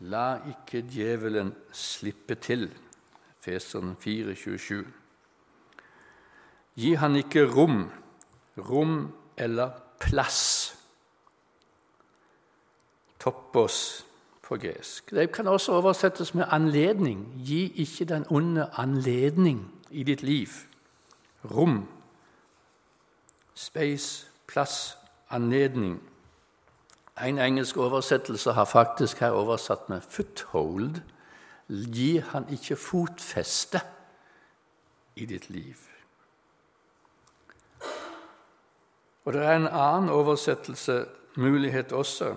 La 0.00 0.38
ikke 0.46 0.84
djevelen 0.86 1.50
slippe 1.74 2.36
til. 2.38 2.68
Feseren 3.42 3.96
4, 3.98 4.34
27. 4.36 4.84
Gi 6.78 6.94
han 6.94 7.16
ikke 7.18 7.48
rom, 7.50 7.88
rom 8.56 9.10
eller 9.36 9.74
plass. 10.00 10.74
Toppos 13.20 14.06
på 14.42 14.56
gresk. 14.56 15.10
Det 15.10 15.32
kan 15.32 15.46
også 15.46 15.72
oversettes 15.72 16.34
med 16.34 16.44
anledning. 16.48 17.42
Gi 17.46 17.72
ikke 17.72 18.04
den 18.04 18.26
onde 18.30 18.70
anledning 18.72 19.82
i 19.90 20.02
ditt 20.02 20.22
liv. 20.22 20.48
Rom, 21.44 21.88
space, 23.54 24.26
plass, 24.46 24.98
anledning. 25.30 26.02
En 27.26 27.38
engelsk 27.38 27.76
oversettelse 27.76 28.52
har 28.52 28.64
faktisk 28.64 29.18
her 29.20 29.30
oversatt 29.30 29.88
med 29.88 30.00
'foothold'. 30.00 31.00
Gi 31.68 32.16
han 32.16 32.46
ikke 32.52 32.76
fotfeste 32.76 33.80
i 35.16 35.24
ditt 35.24 35.50
liv. 35.50 35.89
Og 39.24 39.32
det 39.32 39.42
er 39.44 39.56
en 39.56 39.68
annen 39.68 40.08
oversettelsesmulighet 40.10 41.92
også. 41.92 42.34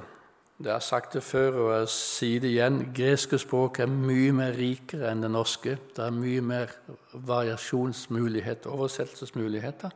Det 0.64 0.72
har 0.72 0.80
sagt 0.80 1.14
det 1.14 1.24
før, 1.24 1.52
og 1.52 1.80
jeg 1.80 1.88
sier 1.90 2.42
det 2.44 2.50
igjen. 2.54 2.80
Greske 2.96 3.40
språk 3.42 3.80
er 3.80 3.90
mye 3.92 4.32
mer 4.36 4.54
rikere 4.58 5.10
enn 5.12 5.24
det 5.24 5.32
norske. 5.32 5.78
Det 5.96 6.04
er 6.06 6.14
mye 6.16 6.42
mer 6.44 6.76
variasjonsmuligheter, 7.14 8.70
oversettelsesmuligheter. 8.70 9.90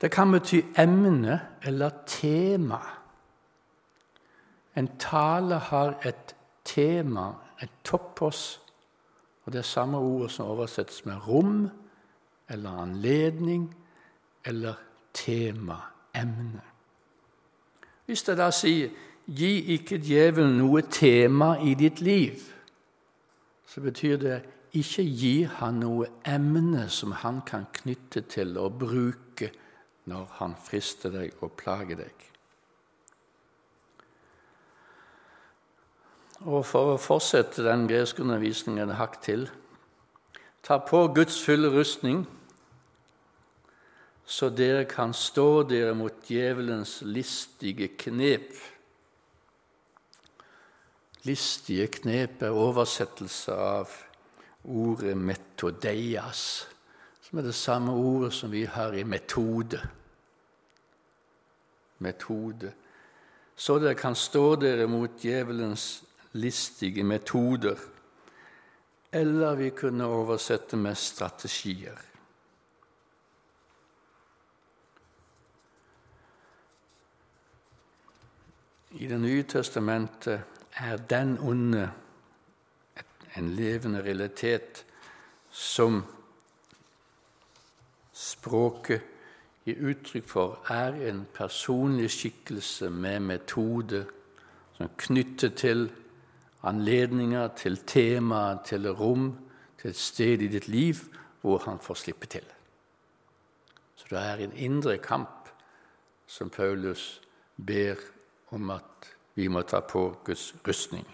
Det 0.00 0.10
kan 0.10 0.34
bety 0.34 0.60
emne 0.78 1.40
eller 1.62 1.90
tema. 2.06 2.80
En 4.76 4.90
tale 4.98 5.54
har 5.70 5.94
et 6.04 6.34
tema, 6.64 7.30
et 7.62 7.70
toppos, 7.84 8.60
og 9.44 9.52
det 9.52 9.58
er 9.58 9.68
samme 9.68 9.98
ord 9.98 10.28
som 10.28 10.50
oversettes 10.50 11.04
med 11.06 11.28
rom 11.28 11.70
eller 12.50 12.82
anledning 12.82 13.70
eller 14.44 14.74
tema, 15.14 15.76
emne. 16.14 16.62
Hvis 18.06 18.28
jeg 18.28 18.36
da 18.36 18.50
sier 18.50 18.90
'gi 19.26 19.74
ikke 19.74 19.98
djevelen 19.98 20.58
noe 20.58 20.82
tema 20.82 21.56
i 21.56 21.74
ditt 21.74 22.00
liv', 22.00 22.52
så 23.66 23.80
betyr 23.80 24.16
det 24.16 24.42
ikke 24.72 25.02
gi 25.02 25.42
han 25.42 25.74
noe 25.74 26.06
emne 26.26 26.88
som 26.90 27.12
han 27.12 27.40
kan 27.46 27.66
knytte 27.72 28.20
til 28.20 28.58
og 28.58 28.78
bruke 28.78 29.50
når 30.04 30.28
han 30.40 30.54
frister 30.64 31.10
deg 31.10 31.32
og 31.40 31.52
plager 31.52 31.96
deg. 31.96 32.14
Og 36.44 36.66
For 36.66 36.94
å 36.94 37.00
fortsette 37.00 37.64
den 37.64 37.86
greske 37.88 38.22
undervisningen 38.22 38.90
hakk 38.98 39.22
til 39.22 39.46
ta 40.62 40.78
på 40.78 41.06
Guds 41.14 41.38
fulle 41.44 41.70
rustning 41.72 42.26
så 44.24 44.48
dere 44.48 44.84
kan 44.88 45.12
stå 45.14 45.62
dere 45.68 45.94
mot 45.94 46.24
djevelens 46.28 47.02
listige 47.02 47.90
knep. 48.00 48.54
Listige 51.24 51.86
knep 51.92 52.42
er 52.42 52.56
oversettelse 52.56 53.52
av 53.52 53.92
ordet 54.64 55.16
'metodeias', 55.16 56.66
som 57.20 57.38
er 57.38 57.42
det 57.42 57.54
samme 57.54 57.92
ordet 57.92 58.32
som 58.32 58.52
vi 58.52 58.64
har 58.64 58.92
i 58.92 59.02
metode. 59.02 59.80
Metode. 61.98 62.72
Så 63.56 63.78
dere 63.78 63.94
kan 63.94 64.14
stå 64.14 64.56
dere 64.56 64.86
mot 64.86 65.10
djevelens 65.20 66.04
listige 66.32 67.04
metoder. 67.04 67.76
Eller 69.12 69.54
vi 69.54 69.70
kunne 69.70 70.06
oversette 70.06 70.76
med 70.76 70.96
strategier. 70.96 72.13
I 79.04 79.06
Det 79.06 79.20
nye 79.20 79.42
testamentet 79.42 80.40
er 80.80 80.96
den 80.96 81.38
onde 81.38 81.90
en 83.36 83.48
levende 83.52 84.00
realitet 84.00 84.84
som 85.50 85.98
språket 88.16 89.02
gir 89.66 89.82
uttrykk 89.90 90.30
for, 90.30 90.56
er 90.72 90.96
en 91.10 91.20
personlig 91.34 92.08
skikkelse 92.14 92.88
med 92.90 93.20
metode 93.20 94.06
som 94.78 94.88
knytter 94.96 95.52
til 95.52 95.84
anledninger, 96.62 97.48
til 97.60 97.76
temaer, 97.76 98.64
til 98.64 98.88
rom, 98.88 99.28
til 99.82 99.90
et 99.90 100.00
sted 100.00 100.40
i 100.40 100.48
ditt 100.48 100.68
liv 100.68 101.04
hvor 101.42 101.60
han 101.68 101.76
får 101.78 102.00
slippe 102.06 102.32
til. 102.38 102.48
Så 103.96 104.08
det 104.10 104.24
er 104.24 104.46
en 104.48 104.56
indre 104.56 104.96
kamp 104.96 105.52
som 106.26 106.48
Paulus 106.50 107.20
ber 107.66 108.00
om 108.00 108.13
at 108.70 109.10
vi 109.34 109.48
må 109.48 109.62
ta 109.62 109.80
på 109.80 110.06
Guds 110.24 110.54
rustning. 110.66 111.06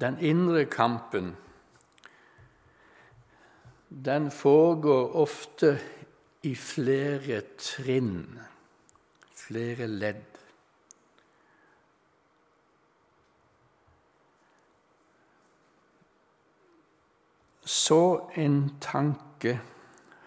Den 0.00 0.18
indre 0.18 0.64
kampen 0.66 1.36
den 4.04 4.30
foregår 4.30 5.14
ofte 5.16 5.78
i 6.42 6.54
flere 6.54 7.40
trinn, 7.58 8.40
flere 9.30 9.86
ledd. 9.86 10.34
Så 17.64 18.30
en 18.36 18.58
tanke 18.80 19.60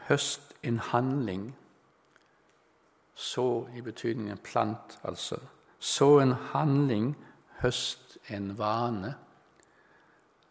høst 0.08 0.54
en 0.64 0.80
handling 0.80 1.56
Så 3.18 3.68
i 3.74 3.82
betydningen 3.82 4.38
plant, 4.38 5.00
altså. 5.04 5.40
Så 5.80 6.20
en 6.20 6.36
handling, 6.54 7.16
høst 7.64 8.18
en 8.30 8.52
vane. 8.58 9.16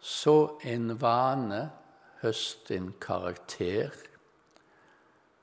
Så 0.00 0.58
en 0.64 1.00
vane, 1.00 1.70
høst 2.22 2.70
en 2.70 2.92
karakter. 3.00 3.94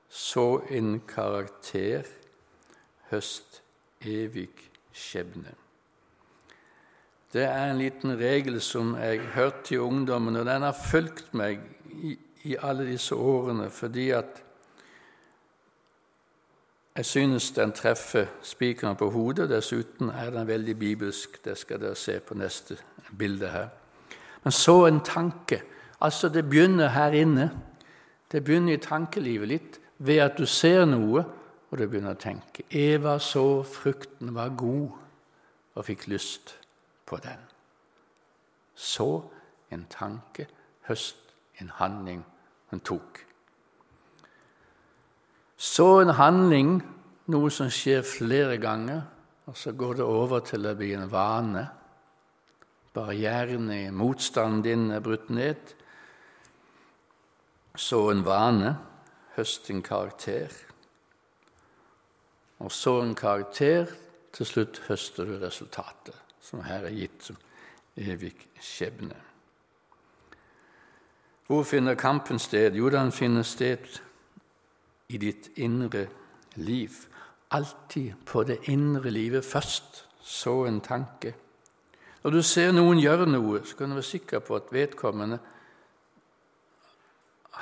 Så 0.08 0.60
en 0.68 1.00
karakter, 1.08 2.04
høst 3.08 3.62
evig 4.04 4.50
skjebne. 4.92 5.54
Det 7.32 7.42
er 7.42 7.70
en 7.70 7.80
liten 7.80 8.14
regel 8.20 8.60
som 8.62 8.94
jeg 9.00 9.24
hørte 9.34 9.74
i 9.74 9.78
ungdommen, 9.78 10.36
og 10.36 10.46
den 10.46 10.62
har 10.62 10.76
fulgt 10.76 11.32
meg 11.34 11.64
i, 11.90 12.18
i 12.44 12.56
alle 12.62 12.86
disse 12.86 13.14
årene 13.14 13.70
fordi 13.70 14.10
at 14.10 14.42
jeg 16.96 17.04
synes 17.04 17.50
den 17.50 17.72
treffer 17.72 18.26
spikeren 18.42 18.96
på 18.96 19.10
hodet. 19.10 19.48
Dessuten 19.50 20.08
er 20.08 20.30
den 20.30 20.46
veldig 20.46 20.78
bibelsk. 20.78 21.44
Det 21.44 21.58
skal 21.58 21.80
dere 21.80 21.94
se 21.98 22.20
på 22.20 22.34
neste 22.38 22.76
bilde 23.18 23.48
her. 23.48 23.68
Men 24.44 24.52
så 24.52 24.86
en 24.86 25.00
tanke. 25.00 25.62
Altså, 26.00 26.28
det 26.28 26.48
begynner 26.48 26.88
her 26.88 27.10
inne. 27.10 27.50
Det 28.32 28.44
begynner 28.44 28.72
i 28.72 28.76
tankelivet 28.76 29.48
litt 29.48 29.80
ved 29.98 30.18
at 30.22 30.38
du 30.38 30.46
ser 30.46 30.84
noe, 30.84 31.24
og 31.70 31.78
du 31.78 31.86
begynner 31.88 32.14
å 32.14 32.20
tenke. 32.20 32.62
Eva 32.70 33.18
så 33.18 33.62
frukten 33.66 34.34
var 34.34 34.54
god 34.54 34.94
og 35.74 35.84
fikk 35.84 36.06
lyst 36.06 36.54
på 37.06 37.16
den. 37.16 37.42
Så 38.74 39.22
en 39.70 39.86
tanke, 39.90 40.46
høst 40.86 41.16
en 41.60 41.72
handling 41.74 42.22
hun 42.74 42.82
tok. 42.84 43.22
Så 45.56 45.86
en 46.02 46.12
handling, 46.18 46.76
noe 47.30 47.50
som 47.54 47.70
skjer 47.72 48.02
flere 48.04 48.58
ganger, 48.60 49.06
og 49.48 49.56
så 49.56 49.72
går 49.76 50.00
det 50.00 50.04
over 50.08 50.42
til 50.44 50.66
å 50.66 50.74
bli 50.76 50.90
en 50.96 51.08
vane. 51.12 51.64
Barrieren 52.94 53.70
i 53.72 53.88
motstanden 53.92 54.62
din 54.64 54.84
er 54.94 55.02
brutt 55.04 55.30
ned. 55.32 55.74
Så 57.76 58.04
en 58.12 58.22
vane, 58.26 58.74
høst 59.36 59.70
en 59.70 59.82
karakter. 59.84 60.52
Og 62.62 62.72
så 62.72 63.00
en 63.02 63.16
karakter, 63.18 63.90
til 64.34 64.46
slutt 64.46 64.80
høster 64.88 65.28
du 65.28 65.36
resultatet, 65.38 66.16
som 66.42 66.64
her 66.66 66.88
er 66.88 66.96
gitt 66.96 67.28
som 67.28 67.38
evig 67.94 68.34
skjebne. 68.58 69.33
Hvor 71.46 71.62
finner 71.62 71.94
kampen 71.94 72.38
sted? 72.38 72.74
Jo, 72.74 72.88
den 72.90 73.12
finner 73.12 73.42
sted 73.42 74.00
i 75.08 75.16
ditt 75.16 75.50
indre 75.56 76.06
liv. 76.54 76.90
Alltid 77.50 78.12
på 78.26 78.42
det 78.42 78.58
indre 78.68 79.10
livet 79.10 79.44
først. 79.44 80.08
Så 80.20 80.64
en 80.64 80.80
tanke. 80.80 81.34
Når 82.22 82.30
du 82.30 82.42
ser 82.42 82.72
noen 82.72 82.98
gjøre 82.98 83.26
noe, 83.28 83.60
så 83.64 83.76
kan 83.76 83.92
du 83.92 83.98
være 83.98 84.08
sikker 84.08 84.40
på 84.40 84.56
at 84.56 84.70
vedkommende 84.72 85.38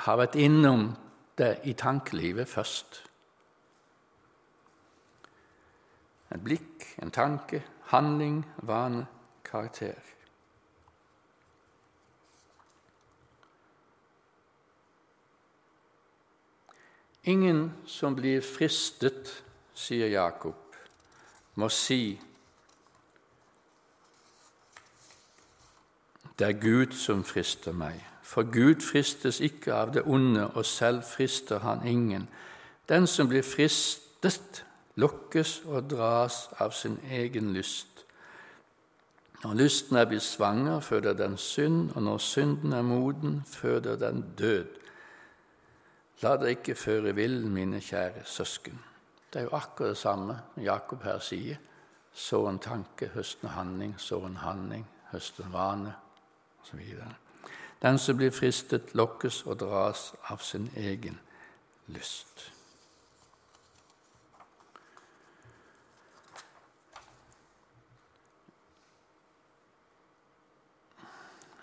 har 0.05 0.17
vært 0.17 0.37
innom 0.39 0.93
det 1.37 1.57
i 1.67 1.73
tankelivet 1.73 2.47
først. 2.47 3.01
Et 6.33 6.41
blikk, 6.41 6.87
en 7.03 7.11
tanke, 7.11 7.59
handling, 7.91 8.39
vane, 8.63 9.05
karakter. 9.45 9.99
Ingen 17.23 17.71
som 17.85 18.15
blir 18.15 18.41
fristet, 18.41 19.43
sier 19.73 20.09
Jakob, 20.11 20.59
må 21.55 21.69
si 21.69 22.19
det 26.39 26.47
er 26.47 26.59
Gud 26.59 26.95
som 26.97 27.23
frister 27.23 27.71
meg. 27.71 28.01
For 28.23 28.43
Gud 28.43 28.81
fristes 28.81 29.39
ikke 29.39 29.73
av 29.73 29.93
det 29.93 30.03
onde, 30.09 30.47
og 30.47 30.65
selv 30.65 31.03
frister 31.05 31.61
han 31.63 31.87
ingen. 31.87 32.27
Den 32.89 33.07
som 33.07 33.29
blir 33.29 33.45
fristet, 33.45 34.65
lokkes 34.95 35.61
og 35.65 35.89
dras 35.91 36.47
av 36.59 36.73
sin 36.75 36.97
egen 37.09 37.53
lyst. 37.53 38.03
Når 39.43 39.53
lysten 39.59 39.97
er 39.97 40.07
blitt 40.09 40.23
svanger, 40.23 40.79
føder 40.79 41.13
den 41.13 41.37
synd, 41.37 41.91
og 41.95 42.03
når 42.03 42.17
synden 42.17 42.73
er 42.73 42.81
moden, 42.81 43.43
føder 43.47 43.95
den 43.95 44.25
død. 44.37 44.82
La 46.23 46.37
dere 46.39 46.53
ikke 46.55 46.75
føre 46.79 47.11
vill, 47.17 47.41
mine 47.51 47.81
kjære 47.83 48.21
søsken. 48.23 48.79
Det 49.33 49.41
er 49.41 49.43
jo 49.43 49.57
akkurat 49.57 49.89
det 49.89 49.97
samme 49.97 50.37
Jakob 50.63 51.03
her 51.03 51.19
sier. 51.19 51.59
Så 52.13 52.45
en 52.47 52.59
tanke, 52.59 53.09
høsten 53.11 53.49
handling, 53.49 53.95
så 53.99 54.21
en 54.23 54.37
handling, 54.37 54.85
høsten 55.11 55.51
vane, 55.51 55.95
osv. 56.61 56.79
Den 57.81 57.97
som 57.99 58.17
blir 58.17 58.31
fristet, 58.31 58.93
lokkes 58.95 59.41
og 59.43 59.59
dras 59.59 60.13
av 60.31 60.39
sin 60.39 60.69
egen 60.77 61.19
lyst. 61.87 62.53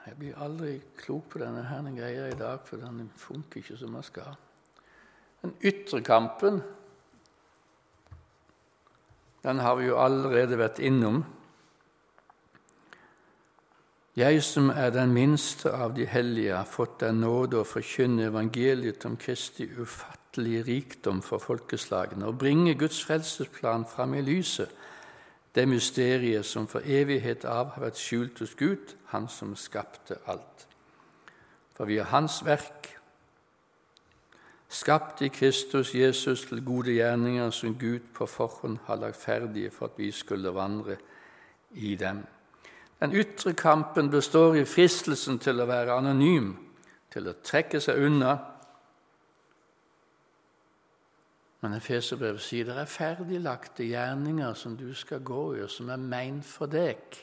Jeg 0.06 0.18
blir 0.18 0.36
aldri 0.42 0.76
klok 0.98 1.32
på 1.32 1.40
denne 1.40 1.64
her 1.64 1.90
greia 1.96 2.28
i 2.28 2.38
dag, 2.38 2.60
for 2.64 2.76
den 2.76 3.12
funker 3.16 3.62
ikke 3.62 3.76
som 3.76 3.94
den 3.96 4.02
skal. 4.02 4.36
Den 5.40 5.56
ytre 5.64 6.02
kampen 6.04 6.62
den 9.42 9.58
har 9.58 9.76
vi 9.76 9.86
jo 9.88 9.96
allerede 9.96 10.58
vært 10.60 10.82
innom. 10.84 11.22
Jeg 14.18 14.42
som 14.44 14.68
er 14.74 14.90
den 14.92 15.14
minste 15.14 15.72
av 15.72 15.94
de 15.96 16.04
hellige, 16.04 16.56
har 16.56 16.68
fått 16.68 16.98
den 17.00 17.22
nåde 17.22 17.62
å 17.62 17.68
forkynne 17.68 18.26
evangeliet 18.28 19.06
om 19.08 19.16
Kristi 19.16 19.64
ufattelige 19.80 20.66
rikdom 20.66 21.22
for 21.24 21.40
folkeslagene 21.40 22.28
og 22.28 22.36
bringe 22.42 22.74
Guds 22.76 23.00
frelsesplan 23.06 23.86
fram 23.88 24.18
i 24.18 24.24
lyset, 24.26 24.68
det 25.54 25.64
mysteriet 25.66 26.46
som 26.46 26.68
for 26.70 26.84
evighet 26.84 27.46
av 27.48 27.72
har 27.74 27.86
vært 27.88 27.98
skjult 27.98 28.38
hos 28.38 28.54
Gud, 28.54 28.96
Han 29.10 29.28
som 29.28 29.56
skapte 29.56 30.20
alt. 30.26 30.66
For 31.74 31.88
vi 31.88 31.96
er 31.98 32.12
Hans 32.12 32.44
verk, 32.44 32.99
skapt 34.70 35.22
i 35.22 35.28
Kristus 35.28 35.94
Jesus 35.94 36.44
til 36.46 36.62
gode 36.64 36.92
gjerninger 36.94 37.50
som 37.50 37.74
Gud 37.78 38.12
på 38.14 38.26
forhånd 38.26 38.78
har 38.86 39.00
lagt 39.02 39.18
ferdige 39.18 39.70
for 39.70 39.90
at 39.90 39.98
vi 39.98 40.10
skulle 40.14 40.54
vandre 40.54 40.96
i 41.74 41.96
dem. 41.96 42.22
Den 43.00 43.12
ytre 43.12 43.52
kampen 43.54 44.10
består 44.10 44.54
i 44.54 44.64
fristelsen 44.64 45.38
til 45.42 45.60
å 45.60 45.66
være 45.66 45.96
anonym, 45.96 46.52
til 47.10 47.28
å 47.28 47.38
trekke 47.42 47.80
seg 47.80 47.98
unna. 48.06 48.36
Men 51.60 51.74
Efeserbrevet 51.76 52.44
sier 52.44 52.68
det 52.68 52.76
er 52.78 52.88
ferdiglagte 52.88 53.88
gjerninger 53.88 54.54
som 54.54 54.76
du 54.76 54.92
skal 54.94 55.24
gå 55.24 55.42
i, 55.56 55.64
og 55.64 55.72
som 55.72 55.90
er 55.90 55.98
meint 56.00 56.46
for 56.46 56.70
deg. 56.70 57.18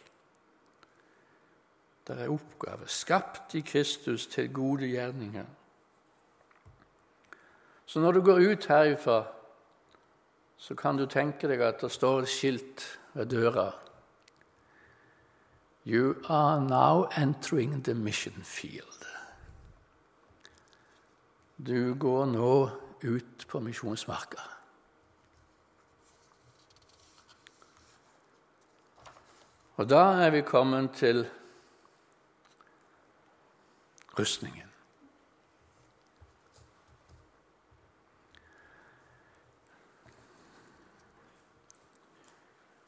Det 2.07 2.17
er 2.17 2.31
oppgave, 2.31 2.87
skapt 2.87 3.55
i 3.55 3.63
Kristus 3.67 4.27
til 4.31 4.51
gode 4.53 4.89
gjerninger. 4.89 5.47
Så 7.87 7.99
når 7.99 8.11
du 8.11 8.21
går 8.21 8.39
ut 8.51 8.65
herifra, 8.67 9.23
så 10.57 10.75
kan 10.75 10.97
du 10.97 11.05
tenke 11.07 11.47
deg 11.47 11.61
at 11.63 11.79
det 11.81 11.91
står 11.93 12.25
et 12.25 12.31
skilt 12.31 12.83
ved 13.15 13.31
døra. 13.31 13.71
You 15.87 16.15
are 16.27 16.59
now 16.59 17.07
entering 17.15 17.83
the 17.83 17.93
mission 17.93 18.43
field. 18.43 19.05
Du 21.57 21.95
går 21.95 22.25
nå 22.25 22.69
ut 23.03 23.47
på 23.47 23.59
misjonsmarka. 23.63 24.43
Og 29.77 29.89
da 29.89 30.03
er 30.25 30.29
vi 30.35 30.41
kommet 30.41 30.91
til 30.99 31.23
rustningen. 34.19 34.66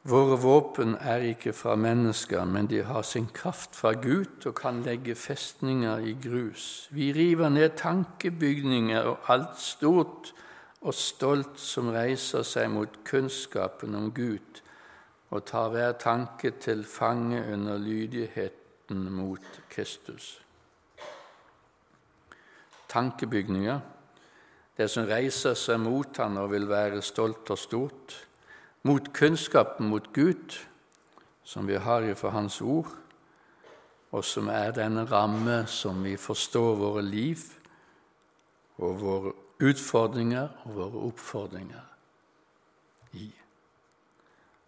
Våre 0.02 0.38
våpen 0.40 0.94
er 0.96 1.20
ikke 1.28 1.52
fra 1.52 1.74
mennesker, 1.76 2.46
men 2.48 2.70
de 2.70 2.78
har 2.88 3.02
sin 3.04 3.26
kraft 3.36 3.76
fra 3.76 3.92
Gud 3.92 4.46
og 4.48 4.54
kan 4.56 4.80
legge 4.82 5.14
festninger 5.14 6.00
i 6.08 6.14
grus. 6.22 6.88
Vi 6.90 7.10
river 7.12 7.48
ned 7.52 7.76
tankebygninger 7.76 9.02
og 9.02 9.28
alt 9.28 9.60
stort 9.60 10.32
og 10.80 10.96
stolt 10.96 11.60
som 11.60 11.92
reiser 11.92 12.46
seg 12.48 12.70
mot 12.72 12.96
kunnskapen 13.04 13.94
om 13.94 14.08
Gud, 14.16 14.62
og 15.30 15.44
tar 15.44 15.68
hver 15.68 15.92
tanke 16.00 16.54
til 16.58 16.86
fange 16.88 17.44
under 17.52 17.76
lydigheten 17.78 19.04
mot 19.12 19.60
Kristus. 19.68 20.40
Tankebygninger 22.88 23.80
det 24.80 24.86
som 24.88 25.04
reiser 25.04 25.52
seg 25.58 25.76
mot 25.82 26.16
han 26.22 26.38
og 26.40 26.54
vil 26.54 26.64
være 26.70 27.02
stolt 27.04 27.50
og 27.52 27.58
stort, 27.60 28.14
mot 28.82 29.12
kunnskapen 29.12 29.88
mot 29.88 30.12
Gud, 30.12 30.56
som 31.44 31.66
vi 31.66 31.76
har 31.76 32.14
fra 32.14 32.30
Hans 32.30 32.60
ord, 32.60 32.88
og 34.10 34.24
som 34.24 34.48
er 34.48 34.72
denne 34.74 35.04
ramme 35.06 35.66
som 35.70 36.02
vi 36.04 36.16
forstår 36.16 36.76
våre 36.76 37.02
liv 37.02 37.38
og 38.80 39.00
våre 39.00 39.32
utfordringer 39.60 40.48
og 40.64 40.74
våre 40.74 41.04
oppfordringer 41.10 41.84
i. 43.12 43.28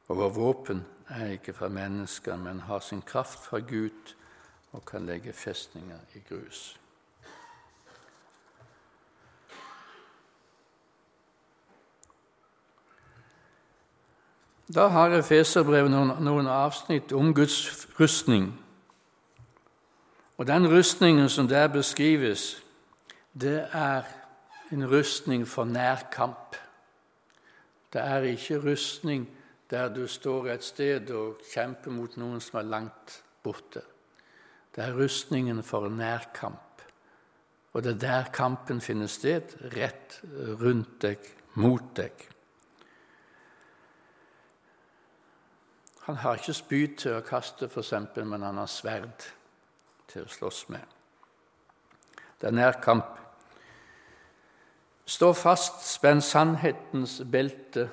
Og 0.09 0.17
vår 0.17 0.31
våpen 0.37 0.85
er 1.09 1.35
ikke 1.37 1.55
fra 1.57 1.69
mennesker, 1.69 2.37
men 2.37 2.61
har 2.69 2.81
sin 2.81 3.03
kraft 3.03 3.41
fra 3.49 3.59
Gud 3.59 4.15
og 4.73 4.85
kan 4.87 5.07
legge 5.07 5.33
festninger 5.33 5.99
i 6.15 6.23
grus. 6.29 6.77
Da 14.75 14.87
har 14.89 15.13
Efeserbrevet 15.13 15.91
noen, 15.93 16.15
noen 16.25 16.47
avsnitt 16.49 17.13
om 17.13 17.35
Guds 17.37 17.89
rustning. 17.99 18.47
Og 20.41 20.47
den 20.49 20.65
rustningen 20.71 21.29
som 21.29 21.49
der 21.49 21.69
beskrives, 21.69 22.63
det 23.37 23.67
er 23.73 24.09
en 24.73 24.87
rustning 24.89 25.45
for 25.49 25.69
nærkamp. 25.69 26.57
Det 27.93 28.01
er 28.01 28.25
ikke 28.33 28.63
rustning 28.65 29.29
der 29.71 29.93
du 29.93 30.07
står 30.09 30.49
et 30.55 30.65
sted 30.65 31.11
og 31.11 31.45
kjemper 31.53 31.93
mot 31.93 32.17
noen 32.17 32.41
som 32.41 32.63
er 32.63 32.69
langt 32.73 33.21
borte. 33.45 33.85
Det 34.73 34.85
er 34.85 34.97
rustningen 34.97 35.63
for 35.63 35.89
nærkamp. 35.89 36.85
Og 37.73 37.85
det 37.85 37.95
er 37.95 38.05
der 38.09 38.33
kampen 38.33 38.81
finner 38.81 39.09
sted, 39.09 39.53
rett 39.77 40.21
rundt 40.61 41.01
deg, 41.05 41.19
mot 41.61 41.93
deg. 41.97 42.32
Han 46.03 46.17
har 46.17 46.35
ikke 46.35 46.55
spyd 46.55 46.97
til 46.99 47.15
å 47.15 47.23
kaste, 47.23 47.69
f.eks., 47.71 47.93
men 48.27 48.43
han 48.43 48.59
har 48.59 48.71
sverd 48.71 49.27
til 50.11 50.25
å 50.25 50.31
slåss 50.31 50.65
med. 50.75 50.83
Det 52.41 52.49
er 52.51 52.57
nærkamp. 52.59 53.19
Stå 55.07 55.33
fast, 55.37 55.85
spenn 55.87 56.23
sannhetens 56.23 57.21
belte 57.31 57.87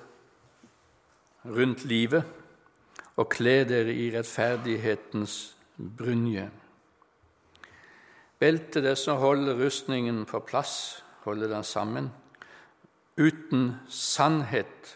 rundt 1.45 1.85
livet, 1.85 2.25
og 3.19 3.29
kle 3.29 3.59
dere 3.69 3.93
i 3.93 4.07
rettferdighetens 4.13 5.35
brynje. 5.77 6.47
Beltet 8.39 8.85
det 8.85 8.95
som 8.97 9.19
holder 9.19 9.59
rustningen 9.59 10.23
på 10.25 10.39
plass, 10.47 11.03
holder 11.27 11.51
den 11.51 11.63
sammen. 11.67 12.09
Uten 13.19 13.75
sannhet 13.91 14.95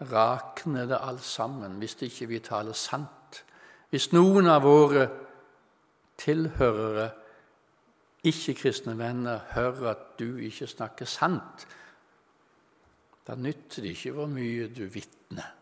rakner 0.00 0.86
det 0.86 0.98
alt 1.02 1.24
sammen 1.24 1.78
hvis 1.78 1.96
ikke 2.02 2.28
vi 2.30 2.38
taler 2.44 2.76
sant. 2.76 3.42
Hvis 3.90 4.12
noen 4.12 4.46
av 4.50 4.62
våre 4.62 5.08
tilhørere, 6.18 7.10
ikke-kristne 8.28 8.96
venner, 8.98 9.40
hører 9.54 9.92
at 9.94 10.06
du 10.18 10.36
ikke 10.42 10.66
snakker 10.66 11.06
sant, 11.06 11.66
da 13.26 13.36
nytter 13.36 13.84
det 13.84 13.94
ikke 13.94 14.14
hvor 14.16 14.28
mye 14.30 14.68
du 14.72 14.84
vitner, 14.90 15.54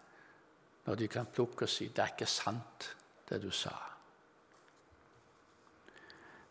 når 0.87 0.94
de 0.94 1.09
kan 1.11 1.27
plukke 1.27 1.66
og 1.66 1.68
si 1.68 1.88
'det 1.88 2.03
er 2.03 2.14
ikke 2.14 2.27
sant, 2.27 2.96
det 3.29 3.42
du 3.42 3.51
sa'. 3.51 3.83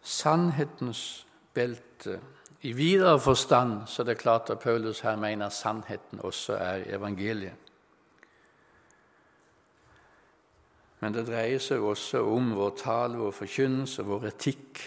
Sannhetens 0.02 1.26
belte 1.54 2.20
i 2.62 2.72
videre 2.72 3.20
forstand 3.20 3.88
så 3.88 4.04
det 4.04 4.12
er 4.12 4.22
klart 4.22 4.50
at 4.50 4.60
Paulus 4.60 5.00
her 5.00 5.16
mener 5.16 5.50
sannheten 5.50 6.20
også 6.20 6.54
er 6.54 6.84
evangeliet. 6.96 7.65
Men 11.06 11.14
det 11.14 11.28
dreier 11.28 11.60
seg 11.62 11.84
også 11.86 12.24
om 12.26 12.48
vår 12.58 12.72
tale, 12.80 13.20
vår 13.22 13.34
forkynnelse, 13.38 14.02
vår 14.08 14.24
etikk, 14.32 14.80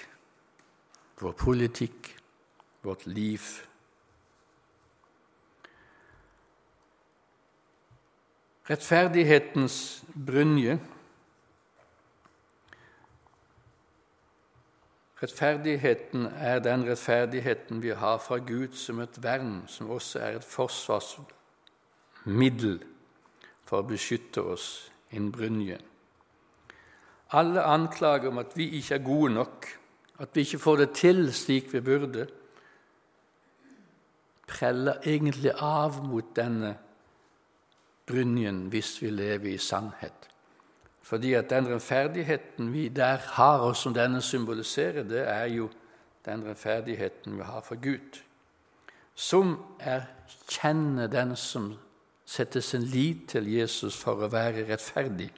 vår 1.20 1.32
politikk, 1.38 2.08
vårt 2.82 3.06
liv. 3.06 3.40
Rettferdighetens 8.66 10.04
brynje. 10.26 10.78
Rettferdigheten 15.22 16.26
er 16.26 16.58
den 16.66 16.82
rettferdigheten 16.88 17.82
vi 17.82 17.90
har 17.94 18.18
fra 18.18 18.38
Gud 18.42 18.72
som 18.74 19.00
et 19.06 19.22
vern, 19.22 19.62
som 19.70 19.90
også 19.90 20.18
er 20.18 20.32
et 20.40 20.44
forsvarsmiddel 20.50 22.82
for 23.70 23.78
å 23.78 23.86
beskytte 23.86 24.42
oss, 24.42 24.90
en 25.14 25.30
brynje. 25.30 25.78
Alle 27.30 27.62
anklager 27.62 28.28
om 28.28 28.38
at 28.38 28.56
vi 28.56 28.68
ikke 28.78 28.94
er 28.94 29.04
gode 29.04 29.34
nok, 29.34 29.66
at 30.18 30.28
vi 30.34 30.40
ikke 30.40 30.58
får 30.58 30.76
det 30.76 30.90
til 30.96 31.32
slik 31.34 31.72
vi 31.72 31.80
burde, 31.80 32.26
preller 34.48 35.02
egentlig 35.04 35.52
av 35.60 36.00
mot 36.04 36.30
denne 36.36 36.72
brynjen 38.08 38.66
hvis 38.72 38.94
vi 39.02 39.10
lever 39.12 39.52
i 39.52 39.58
sannhet. 39.60 40.28
Fordi 41.02 41.34
at 41.34 41.50
den 41.50 41.68
rettferdigheten 41.68 42.72
vi 42.72 42.88
der 42.88 43.16
har, 43.16 43.58
og 43.58 43.76
som 43.76 43.94
denne 43.94 44.22
symboliserer, 44.22 45.02
det 45.02 45.28
er 45.28 45.44
jo 45.44 45.68
den 46.24 46.44
rettferdigheten 46.44 47.36
vi 47.36 47.42
har 47.42 47.60
for 47.60 47.76
Gud. 47.80 48.20
Som 49.14 49.56
erkjenner 49.80 51.06
den 51.06 51.36
som 51.36 51.74
setter 52.28 52.60
sin 52.60 52.82
lit 52.82 53.28
til 53.28 53.48
Jesus 53.48 53.96
for 53.96 54.20
å 54.20 54.28
være 54.32 54.66
rettferdig. 54.68 55.30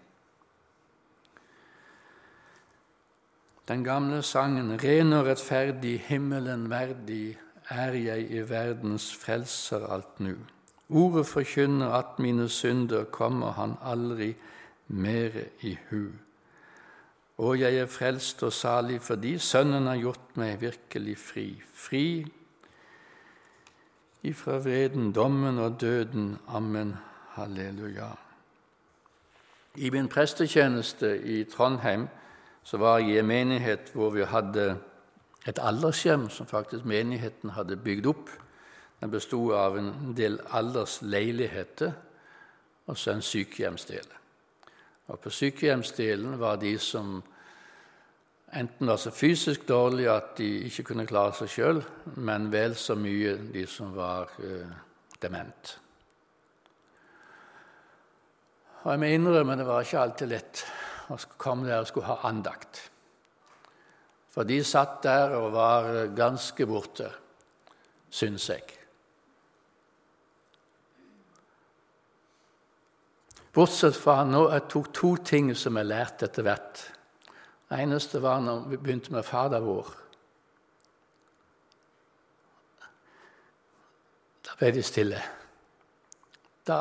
Den 3.69 3.85
gamle 3.85 4.23
sangen 4.23 4.81
'Ren 4.81 5.13
og 5.13 5.27
rettferdig, 5.27 6.01
himmelen 6.01 6.71
verdig, 6.71 7.39
er 7.69 7.93
jeg 7.93 8.31
i 8.31 8.51
verdens 8.51 9.17
frelser 9.17 9.87
alt 9.87 10.21
nu'. 10.21 10.47
Ordet 10.89 11.27
forkynner 11.27 11.91
at 11.91 12.19
mine 12.19 12.49
synder 12.49 13.05
kommer 13.05 13.53
han 13.53 13.75
aldri 13.83 14.35
mere 14.89 15.45
i 15.61 15.79
hu. 15.91 16.07
Og 17.39 17.61
jeg 17.61 17.75
er 17.75 17.87
frelst 17.87 18.43
og 18.43 18.53
salig 18.53 19.01
fordi 19.03 19.39
Sønnen 19.39 19.87
har 19.87 19.97
gjort 19.97 20.37
meg 20.37 20.61
virkelig 20.61 21.19
fri. 21.19 21.63
Fri 21.75 22.27
ifra 24.23 24.59
vreden, 24.59 25.13
dommen 25.13 25.59
og 25.59 25.81
døden. 25.81 26.39
Amen. 26.49 26.97
Halleluja. 27.31 28.11
I 29.77 29.91
min 29.91 30.09
prestetjeneste 30.09 31.23
i 31.23 31.45
Trondheim 31.45 32.09
så 32.63 32.77
var 32.77 32.99
jeg 32.99 33.09
i 33.09 33.19
en 33.19 33.27
menighet 33.27 33.91
hvor 33.95 34.11
vi 34.15 34.25
hadde 34.25 34.77
et 35.49 35.59
aldershjem 35.59 36.29
som 36.31 36.47
faktisk 36.47 36.85
menigheten 36.85 37.51
hadde 37.57 37.81
bygd 37.81 38.07
opp. 38.07 38.31
Den 39.01 39.11
bestod 39.11 39.55
av 39.57 39.79
en 39.79 40.15
del 40.17 40.39
aldersleiligheter 40.53 41.93
og 42.87 42.99
så 42.99 43.15
en 43.15 43.25
sykehjemsdel. 43.25 44.07
Og 45.11 45.19
På 45.19 45.31
sykehjemsdelen 45.31 46.39
var 46.39 46.57
de 46.57 46.79
som 46.79 47.23
enten 48.53 48.87
var 48.87 48.97
så 48.97 49.11
fysisk 49.11 49.69
dårlige 49.69 50.13
at 50.13 50.37
de 50.39 50.49
ikke 50.67 50.85
kunne 50.91 51.07
klare 51.07 51.35
seg 51.39 51.49
sjøl, 51.49 51.83
men 52.17 52.51
vel 52.53 52.75
så 52.79 52.95
mye 52.99 53.37
de 53.55 53.67
som 53.71 53.95
var 53.97 54.31
eh, 54.43 54.75
dement. 55.23 55.79
Og 58.83 58.93
Jeg 58.93 59.01
må 59.01 59.11
innrømme 59.13 59.57
det 59.57 59.67
var 59.67 59.85
ikke 59.85 60.01
alltid 60.01 60.31
lett 60.31 60.65
og 61.11 61.37
kom 61.39 61.65
der 61.67 61.83
og 61.83 61.89
skulle 61.91 62.07
ha 62.07 62.21
andakt. 62.29 62.85
For 64.31 64.47
de 64.47 64.61
satt 64.65 65.03
der 65.03 65.35
og 65.35 65.53
var 65.53 65.89
ganske 66.17 66.67
borte, 66.71 67.09
syns 68.11 68.47
jeg. 68.53 68.63
Bortsett 73.51 73.97
fra 73.99 74.21
nå, 74.23 74.45
jeg 74.53 74.69
tok 74.71 74.93
to 74.95 75.17
ting 75.27 75.51
som 75.59 75.79
jeg 75.81 75.89
lærte 75.91 76.29
etter 76.29 76.47
hvert. 76.47 76.85
Det 77.67 77.81
eneste 77.83 78.23
var 78.23 78.39
når 78.45 78.69
vi 78.71 78.79
begynte 78.79 79.15
med 79.15 79.27
Fader 79.27 79.63
vår. 79.65 79.91
Da 84.47 84.55
ble 84.59 84.71
de 84.75 84.85
stille. 84.87 85.19
Da, 86.67 86.79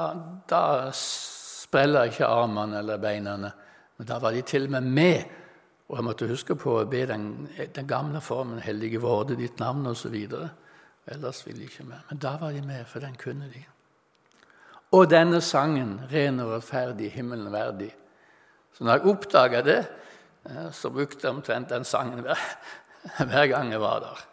da 0.50 0.62
spreller 0.94 2.12
ikke 2.12 2.30
armene 2.30 2.84
eller 2.84 3.02
beina. 3.02 3.36
Men 4.00 4.08
da 4.08 4.18
var 4.24 4.32
de 4.32 4.42
til 4.48 4.70
og 4.70 4.72
med 4.78 4.82
med. 4.88 5.24
Og 5.90 5.98
jeg 5.98 6.06
måtte 6.06 6.28
huske 6.30 6.56
på 6.56 6.78
å 6.80 6.88
be 6.88 7.02
den, 7.10 7.50
den 7.76 7.88
gamle 7.88 8.22
formen 8.22 8.62
'Hellige 8.62 9.02
vorde 9.02 9.36
ditt 9.36 9.60
navn' 9.60 9.88
osv. 9.90 10.16
Ellers 11.08 11.46
ville 11.46 11.60
de 11.60 11.66
ikke 11.66 11.84
med. 11.84 12.00
Men 12.10 12.18
da 12.18 12.38
var 12.38 12.52
de 12.52 12.62
med, 12.62 12.86
for 12.86 13.00
den 13.00 13.16
kunne 13.16 13.50
de. 13.54 13.66
Og 14.92 15.10
denne 15.10 15.42
sangen, 15.42 16.00
'Ren 16.12 16.40
og 16.40 16.52
rettferdig, 16.52 17.12
himmelen 17.12 17.54
verdig'. 17.54 17.96
Så 18.74 18.84
når 18.84 18.92
jeg 18.92 19.06
oppdaga 19.06 19.62
det, 19.62 19.88
så 20.72 20.90
brukte 20.90 21.28
jeg 21.28 21.36
omtrent 21.36 21.70
den 21.70 21.84
sangen 21.84 22.20
hver, 22.20 22.40
hver 23.30 23.48
gang 23.48 23.72
jeg 23.72 23.82
var 23.82 24.00
der. 24.00 24.26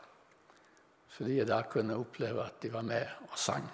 fordi 1.08 1.38
jeg 1.38 1.48
da 1.48 1.62
kunne 1.62 1.96
oppleve 1.96 2.44
at 2.44 2.62
de 2.62 2.72
var 2.72 2.82
med 2.82 3.06
og 3.32 3.38
sang. 3.38 3.70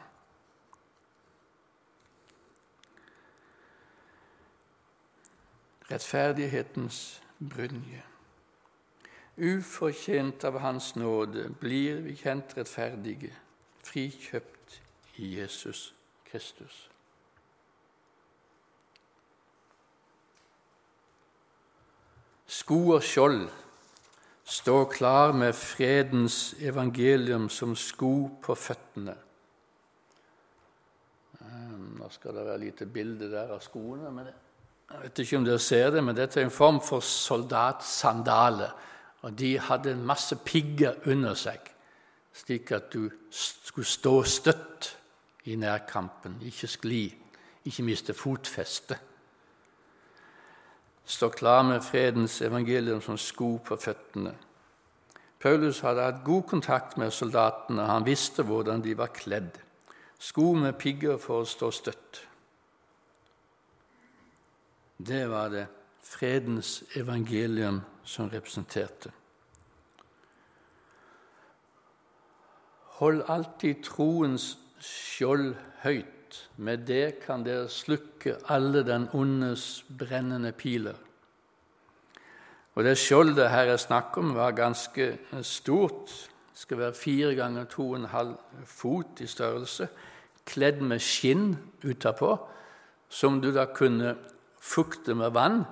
Rettferdighetens 5.92 7.22
brynje. 7.38 8.02
Ufortjent 9.36 10.44
av 10.44 10.58
Hans 10.58 10.94
nåde 10.96 11.50
blir 11.60 12.00
vi 12.04 12.14
kjent 12.16 12.56
rettferdige, 12.56 13.32
frikjøpt 13.84 14.80
i 15.20 15.34
Jesus 15.36 15.90
Kristus. 16.28 16.88
Sko 22.52 22.78
og 22.96 23.02
skjold 23.04 23.46
står 24.44 24.84
klar 24.92 25.32
med 25.32 25.54
fredens 25.56 26.54
evangelium 26.60 27.48
som 27.48 27.72
sko 27.76 28.14
på 28.44 28.54
føttene. 28.54 29.14
Ehm, 31.40 31.86
nå 31.96 32.08
skal 32.12 32.36
det 32.36 32.44
være 32.46 32.64
lite 32.66 32.86
bilde 32.86 33.30
der 33.32 33.54
av 33.56 33.60
skoene. 33.64 34.10
men 34.10 34.28
Jeg 34.92 35.02
vet 35.02 35.22
ikke 35.24 35.36
om 35.40 35.44
dere 35.46 35.58
ser 35.62 35.90
det, 35.90 36.02
men 36.04 36.16
dette 36.16 36.40
er 36.40 36.46
en 36.46 36.54
form 36.54 36.80
for 36.84 37.00
soldatsandale. 37.00 38.70
Og 39.22 39.38
de 39.38 39.58
hadde 39.58 39.92
en 39.92 40.04
masse 40.06 40.36
pigger 40.44 40.98
under 41.10 41.34
seg, 41.38 41.58
slik 42.34 42.72
at 42.74 42.90
du 42.92 43.08
skulle 43.30 43.86
stå 43.88 44.22
støtt 44.22 44.90
i 45.44 45.56
nærkampen, 45.56 46.36
ikke 46.46 46.70
skli, 46.70 47.06
ikke 47.64 47.86
miste 47.86 48.14
fotfestet 48.14 49.08
Stå 51.04 51.28
klar 51.28 51.62
med 51.62 51.82
fredens 51.82 52.40
evangelium 52.40 53.00
som 53.02 53.18
sko 53.18 53.56
på 53.64 53.76
føttene. 53.76 54.32
Paulus 55.42 55.80
hadde 55.82 56.04
hatt 56.06 56.22
god 56.24 56.42
kontakt 56.48 56.96
med 56.96 57.10
soldatene, 57.10 57.82
han 57.82 58.06
visste 58.06 58.44
hvordan 58.46 58.82
de 58.84 58.94
var 58.98 59.10
kledd. 59.14 59.58
Sko 60.18 60.52
med 60.54 60.78
pigger 60.78 61.18
for 61.18 61.42
å 61.42 61.48
stå 61.48 61.70
støtt. 61.74 62.22
Det 65.06 65.30
var 65.30 65.48
det 65.48 65.66
fredens 66.02 66.84
evangelium 66.94 67.80
som 68.04 68.28
representerte. 68.30 69.10
Hold 73.02 73.22
alltid 73.28 73.82
troens 73.82 74.52
skjold 74.78 75.54
høyt 75.82 76.36
med 76.56 76.86
det 76.86 77.18
kan 77.24 77.42
dere 77.44 77.70
slukke 77.70 78.36
alle 78.52 78.84
den 78.86 79.08
ondes 79.12 79.84
brennende 79.98 80.52
piler. 80.52 80.96
Og 82.74 82.84
Det 82.84 82.96
skjoldet 82.96 83.50
her 83.50 83.68
er 83.68 83.76
snakk 83.76 84.16
om, 84.16 84.34
var 84.34 84.54
ganske 84.56 85.18
stort. 85.42 86.08
Det 86.52 86.60
skal 86.60 86.78
være 86.78 86.94
fire 86.94 87.34
ganger 87.34 87.64
to 87.64 87.90
og 87.90 87.96
en 87.96 88.04
halv 88.04 88.36
fot 88.66 89.20
i 89.20 89.26
størrelse, 89.26 89.88
kledd 90.46 90.80
med 90.80 91.00
skinn 91.00 91.56
utapå, 91.84 92.36
som 93.08 93.40
du 93.40 93.50
da 93.52 93.66
kunne 93.74 94.16
fukte 94.62 95.16
med 95.18 95.34
vann, 95.34 95.62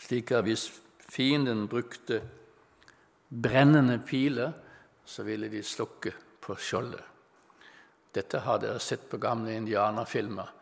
slik 0.00 0.30
at 0.32 0.46
hvis 0.46 0.68
fienden 1.10 1.66
brukte 1.68 2.20
brennende 3.30 3.98
piler, 4.06 4.52
så 5.04 5.26
ville 5.26 5.50
de 5.50 5.62
slukke 5.66 6.12
på 6.40 6.54
skjoldet. 6.54 7.02
Dette 8.14 8.42
har 8.42 8.58
dere 8.62 8.78
sett 8.82 9.08
på 9.10 9.18
gamle 9.22 9.54
indianerfilmer, 9.58 10.54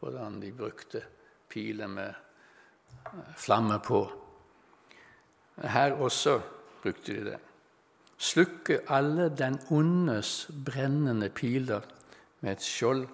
hvordan 0.00 0.38
de 0.40 0.52
brukte 0.56 1.02
piler 1.48 1.88
med 1.88 2.12
flammer 2.12 2.24
flamme 3.36 3.78
på. 3.78 4.00
Her 5.62 5.92
også 5.92 6.40
brukte 6.82 7.14
de 7.14 7.24
det. 7.30 7.38
Slukke 8.18 8.80
alle 8.88 9.28
den 9.28 9.58
ondes 9.70 10.50
brennende 10.64 11.28
piler 11.30 11.84
med 12.40 12.56
et 12.56 12.64
skjold. 12.64 13.06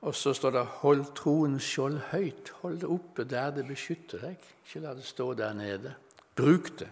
Og 0.00 0.14
så 0.14 0.32
står 0.32 0.50
det 0.50 0.66
'hold 0.66 1.04
troens 1.14 1.62
skjold 1.62 1.98
høyt'. 1.98 2.52
Hold 2.52 2.80
det 2.80 2.88
oppe 2.88 3.24
der 3.24 3.50
det 3.50 3.66
beskytter 3.66 4.18
deg. 4.18 4.36
Ikke 4.64 4.80
la 4.80 4.94
det 4.94 5.04
stå 5.04 5.34
der 5.34 5.52
nede. 5.52 5.94
Bruk 6.36 6.78
det. 6.78 6.88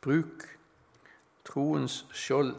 Bruk 0.00 0.58
troens 1.44 2.06
skjold 2.12 2.56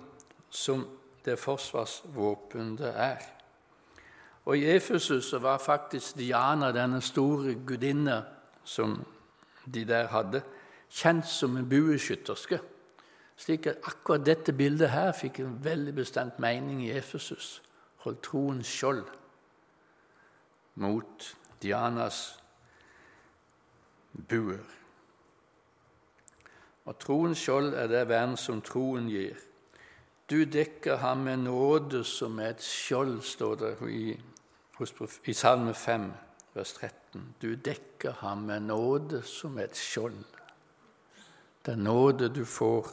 som 0.49 0.87
det 1.25 1.39
forsvarsvåpen 1.39 2.77
det 2.77 2.93
er. 2.95 3.17
Og 4.45 4.57
I 4.57 4.75
Efesus 4.75 5.33
var 5.41 5.57
faktisk 5.57 6.17
Diana, 6.17 6.71
denne 6.71 7.01
store 7.01 7.55
gudinne 7.67 8.23
som 8.63 9.05
de 9.73 9.85
der 9.85 10.07
hadde, 10.07 10.41
kjent 10.89 11.27
som 11.27 11.57
en 11.57 11.69
bueskytterske. 11.69 12.59
Slik 13.37 13.67
at 13.67 13.75
akkurat 13.83 14.25
dette 14.25 14.53
bildet 14.53 14.89
her 14.89 15.11
fikk 15.11 15.39
en 15.39 15.63
veldig 15.63 15.95
bestemt 15.95 16.39
mening 16.39 16.85
i 16.85 16.91
Efesus. 16.91 17.61
Hold 17.97 18.15
troens 18.21 18.67
skjold 18.67 19.03
mot 20.75 21.35
Dianas 21.61 22.39
buer. 24.29 24.63
Og 26.85 26.99
troens 27.01 27.41
skjold 27.41 27.73
er 27.73 27.89
det 27.89 28.05
vern 28.09 28.35
som 28.37 28.61
troen 28.61 29.09
gir. 29.09 29.39
Du 30.29 30.43
dekker 30.45 30.97
ham 31.01 31.25
med 31.25 31.45
nåde 31.45 32.03
som 32.03 32.39
et 32.39 32.61
skjold, 32.61 33.21
står 33.21 33.55
det 33.61 33.73
i, 33.89 34.13
i 35.25 35.33
Salme 35.33 35.73
5, 35.73 36.07
vers 36.53 36.73
13. 36.73 37.35
Du 37.41 37.55
dekker 37.55 38.11
ham 38.21 38.45
med 38.49 38.67
nåde 38.69 39.21
som 39.23 39.57
et 39.59 39.77
skjold. 39.77 40.23
er 41.65 41.75
nåde 41.75 42.29
du 42.29 42.45
får 42.45 42.87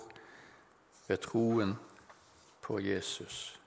ved 1.08 1.18
troen 1.24 1.76
på 2.62 2.80
Jesus. 2.80 3.62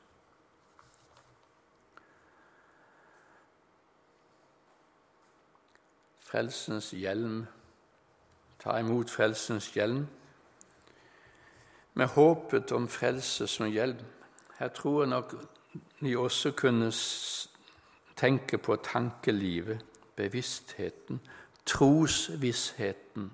Frelsens 6.26 6.92
hjelm. 6.98 7.46
Ta 8.60 8.80
imot 8.82 9.10
frelsens 9.14 9.70
hjelm 9.76 10.06
med 11.96 12.08
håpet 12.08 12.72
om 12.72 12.88
frelse 12.88 13.48
som 13.48 13.70
hjelm. 13.72 14.02
Her 14.60 14.68
tror 14.68 15.02
jeg 15.04 15.10
nok 15.10 15.36
vi 16.00 16.16
også 16.16 16.52
kunne 16.52 16.92
tenke 18.16 18.58
på 18.58 18.76
tankelivet, 18.76 19.80
bevisstheten, 20.16 21.22
trosvissheten. 21.66 23.32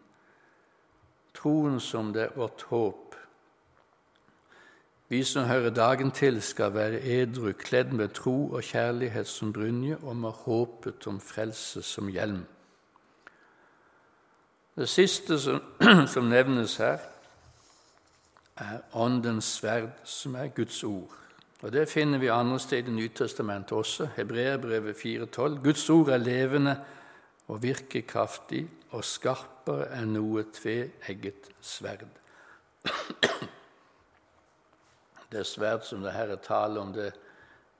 Troen 1.33 1.79
som 1.79 2.13
det 2.13 2.23
er 2.23 2.35
vårt 2.35 2.61
håp. 2.69 3.15
Vi 5.09 5.23
som 5.23 5.43
hører 5.43 5.69
dagen 5.69 6.11
til, 6.11 6.41
skal 6.41 6.73
være 6.73 7.01
edru, 7.01 7.51
kledd 7.51 7.91
med 7.91 8.13
tro 8.13 8.51
og 8.51 8.63
kjærlighet 8.63 9.27
som 9.27 9.53
brynje, 9.53 9.97
og 10.03 10.15
med 10.15 10.31
håpet 10.45 11.07
om 11.07 11.19
frelse 11.19 11.81
som 11.81 12.07
hjelm. 12.07 12.45
Det 14.81 14.89
siste 14.89 15.39
som, 15.39 15.59
som 16.13 16.25
nevnes 16.25 16.79
her, 16.81 17.03
er 18.57 18.79
Åndens 18.97 19.45
sverd, 19.59 19.91
som 20.03 20.35
er 20.35 20.47
Guds 20.47 20.83
ord. 20.83 21.11
Og 21.61 21.71
Det 21.71 21.89
finner 21.89 22.17
vi 22.17 22.31
andre 22.33 22.59
steder 22.59 22.89
i 22.89 22.95
Nytestamentet 22.95 23.71
også. 23.71 24.07
Hebreerbrevet 24.15 24.95
4,12. 24.95 25.61
Guds 25.63 25.89
ord 25.89 26.09
er 26.09 26.17
levende 26.17 26.79
og 27.47 27.63
virker 27.63 28.01
kraftig 28.01 28.63
og 28.89 29.05
skarpere 29.05 29.91
enn 29.99 30.15
noe 30.17 30.47
tveegget 30.49 31.51
sverd. 31.61 32.09
Det 35.31 35.45
sverd 35.45 35.85
som 35.85 36.01
det 36.01 36.17
her 36.17 36.33
er 36.33 36.41
tale 36.41 36.81
om, 36.81 36.89
det 36.93 37.13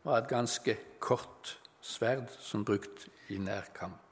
var 0.05 0.21
et 0.21 0.29
ganske 0.29 0.77
kort 0.99 1.57
sverd 1.81 2.29
som 2.39 2.65
brukt 2.65 3.09
i 3.27 3.41
nærkamp. 3.41 4.10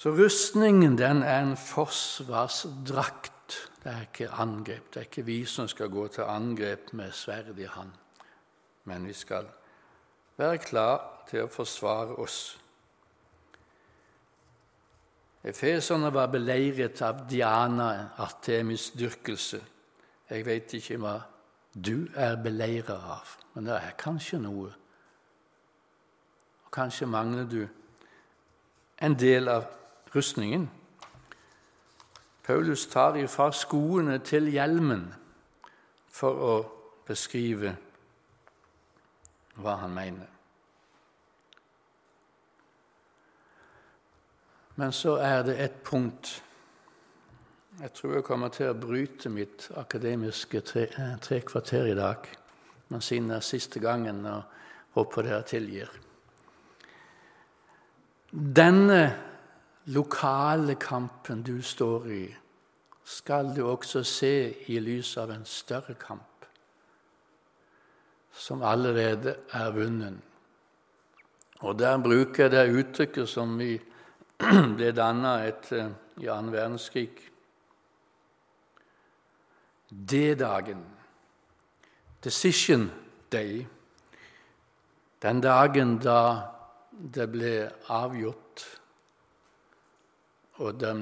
Så 0.00 0.14
rustningen 0.16 0.96
den 0.96 1.20
er 1.22 1.42
en 1.44 1.56
forsvarsdrakt 1.60 3.36
det 3.84 3.92
er 3.92 4.00
ikke 4.00 4.30
angrep. 4.30 4.94
Det 4.94 4.96
er 4.96 5.08
ikke 5.08 5.24
vi 5.24 5.44
som 5.44 5.68
skal 5.68 5.88
gå 5.88 6.06
til 6.08 6.22
angrep 6.28 6.92
med 6.92 7.12
sverd 7.12 7.58
i 7.58 7.64
hand. 7.64 7.92
Men 8.84 9.06
vi 9.06 9.12
skal 9.12 9.46
være 10.36 10.58
klar 10.58 11.24
til 11.30 11.46
å 11.46 11.52
forsvare 11.52 12.18
oss. 12.20 12.58
Efeserne 15.44 16.12
var 16.12 16.28
beleiret 16.28 17.00
av 17.02 17.24
Diana, 17.30 18.10
Artemis' 18.20 18.90
dyrkelse. 18.98 19.62
Jeg 20.30 20.46
vet 20.46 20.74
ikke 20.76 21.00
hva 21.00 21.16
du 21.72 22.10
er 22.16 22.36
beleiret 22.36 22.92
av, 22.92 23.36
men 23.54 23.64
det 23.64 23.78
er 23.78 23.96
kanskje 23.98 24.42
noe. 24.44 24.68
Og 26.64 26.72
kanskje 26.72 27.08
mangler 27.08 27.48
du 27.48 27.62
en 29.00 29.16
del 29.16 29.48
av 29.48 29.79
rustningen. 30.14 30.70
Paulus 32.42 32.86
tar 32.86 33.14
ifra 33.14 33.52
skoene 33.52 34.18
til 34.18 34.48
hjelmen 34.50 35.04
for 36.10 36.42
å 36.42 36.54
beskrive 37.06 37.76
hva 39.60 39.76
han 39.82 39.94
mener. 39.94 40.28
Men 44.80 44.92
så 44.96 45.18
er 45.20 45.42
det 45.46 45.58
et 45.60 45.82
punkt 45.84 46.42
Jeg 47.80 47.92
tror 47.96 48.12
jeg 48.12 48.24
kommer 48.24 48.48
til 48.52 48.68
å 48.68 48.76
bryte 48.76 49.30
mitt 49.32 49.70
akademiske 49.76 50.60
tre, 50.60 50.82
eh, 50.82 51.14
tre 51.20 51.38
kvarter 51.40 51.86
i 51.88 51.94
dag. 51.94 52.26
Men 52.88 53.00
siden 53.00 53.28
det 53.30 53.36
er 53.36 53.40
siste 53.46 53.80
gangen, 53.80 54.26
og 54.26 54.42
håper 54.92 55.22
dere 55.22 55.42
tilgir. 55.42 55.88
Denne 58.32 59.29
lokale 59.86 60.74
kampen 60.74 61.42
du 61.42 61.62
står 61.62 62.06
i, 62.06 62.24
skal 63.04 63.56
du 63.56 63.66
også 63.66 64.02
se 64.04 64.34
i 64.70 64.78
lys 64.78 65.16
av 65.16 65.30
en 65.30 65.44
større 65.44 65.94
kamp, 65.94 66.46
som 68.32 68.62
allerede 68.62 69.36
er 69.52 69.70
vunnet. 69.74 70.20
Og 71.60 71.78
der 71.78 71.98
bruker 71.98 72.46
jeg 72.46 72.52
det 72.52 72.78
uttrykket 72.80 73.28
som 73.28 73.58
vi 73.58 73.74
ble 74.76 74.92
danna 74.96 75.40
etter 75.44 75.90
i 76.20 76.28
annen 76.32 76.52
verdenskrig. 76.52 77.10
D-dagen, 79.90 80.80
decision 82.24 82.88
day, 83.32 83.66
den 85.22 85.40
dagen 85.42 85.98
da 86.00 86.20
det 86.90 87.26
ble 87.32 87.54
avgjort, 87.90 88.79
og 90.60 90.80
det 90.80 90.92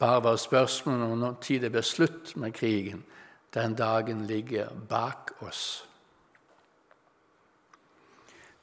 bare 0.00 0.24
var 0.24 0.36
spørsmål 0.36 1.02
om 1.02 1.18
når 1.18 1.34
tid 1.44 1.60
det 1.60 1.72
ble 1.74 1.82
slutt 1.84 2.32
med 2.40 2.54
krigen, 2.56 3.02
den 3.54 3.74
dagen 3.76 4.24
ligger 4.26 4.70
bak 4.88 5.32
oss. 5.44 5.84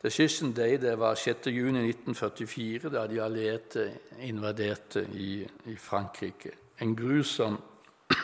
Decision 0.02 0.54
Day 0.54 0.78
det 0.82 0.96
var 1.00 1.16
6.6.1944, 1.16 2.90
da 2.90 3.06
de 3.08 3.22
allierte 3.22 3.92
invaderte 4.20 5.06
i, 5.14 5.48
i 5.66 5.76
Frankrike. 5.76 6.52
En 6.80 6.96
grusom 6.96 7.62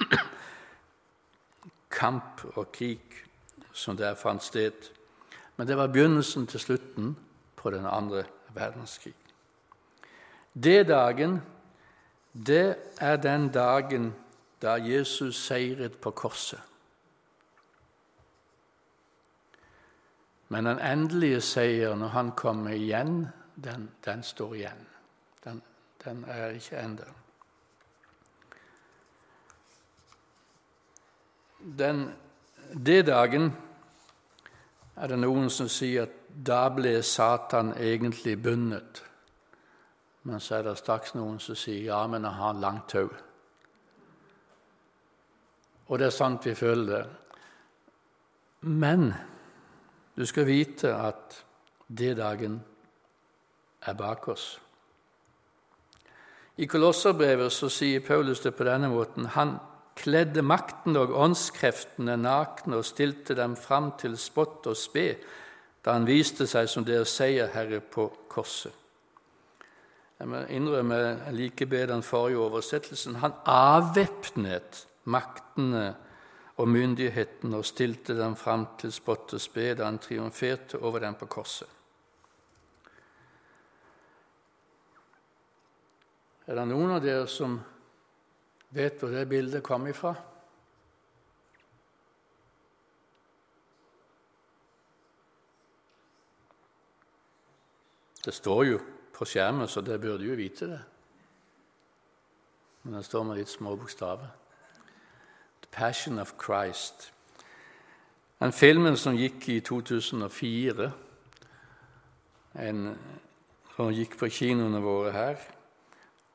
kamp 1.99 2.45
og 2.55 2.71
krig 2.71 3.21
som 3.73 3.97
der 3.97 4.15
fant 4.15 4.43
sted. 4.43 4.89
Men 5.57 5.67
det 5.67 5.77
var 5.77 5.87
begynnelsen 5.87 6.47
til 6.47 6.59
slutten 6.59 7.17
på 7.55 7.69
den 7.69 7.85
andre 7.85 8.23
verdenskrig. 8.53 9.22
Det 10.53 10.87
dagen, 10.87 11.41
det 12.33 12.75
er 13.01 13.15
den 13.15 13.49
dagen 13.49 14.13
da 14.61 14.75
Jesus 14.75 15.35
seiret 15.35 15.97
på 15.97 16.11
korset. 16.11 16.61
Men 20.53 20.65
den 20.65 20.79
endelige 20.79 21.41
seier 21.41 21.95
når 21.95 22.07
han 22.07 22.31
kommer 22.31 22.71
igjen, 22.71 23.27
den, 23.55 23.89
den 24.05 24.23
står 24.23 24.53
igjen. 24.53 24.87
Den, 25.43 25.61
den 26.05 26.25
er 26.27 26.47
ikke 26.47 26.77
enda. 26.77 27.07
Den, 31.79 32.11
det 32.85 33.05
dagen 33.07 33.53
er 34.95 35.07
det 35.07 35.17
noen 35.19 35.49
som 35.49 35.69
sier 35.71 36.05
at 36.05 36.19
da 36.45 36.67
ble 36.75 36.99
Satan 37.03 37.73
egentlig 37.73 38.35
bundet. 38.43 39.01
Men 40.23 40.39
så 40.39 40.55
er 40.55 40.67
det 40.67 40.77
straks 40.79 41.15
noen 41.17 41.39
som 41.43 41.57
sier 41.59 41.89
ja, 41.89 41.99
men 42.07 42.23
jeg 42.23 42.39
har 42.39 42.59
langt 42.59 42.89
tau. 42.93 43.09
Og 45.91 45.99
det 45.99 46.07
er 46.07 46.15
sant 46.15 46.45
vi 46.47 46.55
føler 46.55 46.89
det. 46.93 47.03
Men 48.71 49.11
du 50.15 50.25
skal 50.25 50.47
vite 50.47 50.93
at 50.95 51.41
det 51.87 52.15
dagen 52.17 52.61
er 53.83 53.97
bak 53.99 54.27
oss. 54.31 54.45
I 56.57 56.67
Kolosserbrevet 56.69 57.51
så 57.51 57.67
sier 57.73 58.03
Paulus 58.05 58.43
det 58.45 58.53
på 58.55 58.65
denne 58.67 58.87
måten. 58.93 59.25
Han 59.35 59.57
kledde 59.97 60.41
makten 60.45 60.95
og 60.97 61.15
åndskreftene 61.17 62.15
nakne 62.17 62.79
og 62.79 62.85
stilte 62.87 63.35
dem 63.37 63.57
fram 63.59 63.91
til 63.99 64.15
spott 64.17 64.69
og 64.69 64.77
spe 64.77 65.07
da 65.83 65.97
han 65.97 66.07
viste 66.07 66.47
seg 66.47 66.69
som 66.71 66.85
deres 66.87 67.11
seierherre 67.17 67.81
på 67.81 68.07
korset. 68.31 68.82
Jeg 70.23 70.29
må 70.31 70.39
innrømme 70.55 70.97
like 71.35 71.65
bedre 71.67 71.97
den 71.97 72.03
forrige 72.07 72.39
oversettelsen. 72.39 73.17
Han 73.19 73.33
avvæpnet 73.43 74.85
maktene 75.03 75.97
og 76.55 76.69
myndighetene 76.71 77.59
og 77.59 77.65
stilte 77.67 78.15
dem 78.15 78.37
fram 78.39 78.63
til 78.79 78.93
spott 78.95 79.33
og 79.35 79.43
spe 79.43 79.73
da 79.75 79.89
han 79.89 79.99
triumferte 79.99 80.79
over 80.79 81.03
dem 81.03 81.17
på 81.19 81.27
korset. 81.27 81.67
Er 86.47 86.55
det 86.55 86.65
noen 86.71 86.95
av 86.95 87.03
dere 87.03 87.27
som 87.27 87.59
vet 88.71 89.03
hvor 89.03 89.11
det 89.11 89.27
bildet 89.27 89.67
kom 89.67 89.91
ifra? 89.91 90.15
Det 98.23 98.31
står 98.39 98.65
jo 98.71 98.81
på 99.13 99.25
skjermen, 99.25 99.67
så 99.67 99.81
dere 99.81 100.01
burde 100.01 100.25
jo 100.25 100.35
vite 100.35 100.67
det. 100.67 100.81
Men 102.83 102.97
det 102.97 103.05
står 103.05 103.23
med 103.23 103.37
litt 103.37 103.49
små 103.49 103.75
bokstaver. 103.75 104.27
'Passion 105.71 106.19
of 106.19 106.33
Christ'. 106.37 107.11
Den 108.39 108.53
filmen 108.53 108.97
som 108.97 109.15
gikk 109.15 109.49
i 109.49 109.59
2004, 109.59 110.91
en, 112.59 112.97
som 113.75 113.93
gikk 113.93 114.17
på 114.19 114.29
kinoene 114.29 114.81
våre 114.83 115.11
her, 115.11 115.35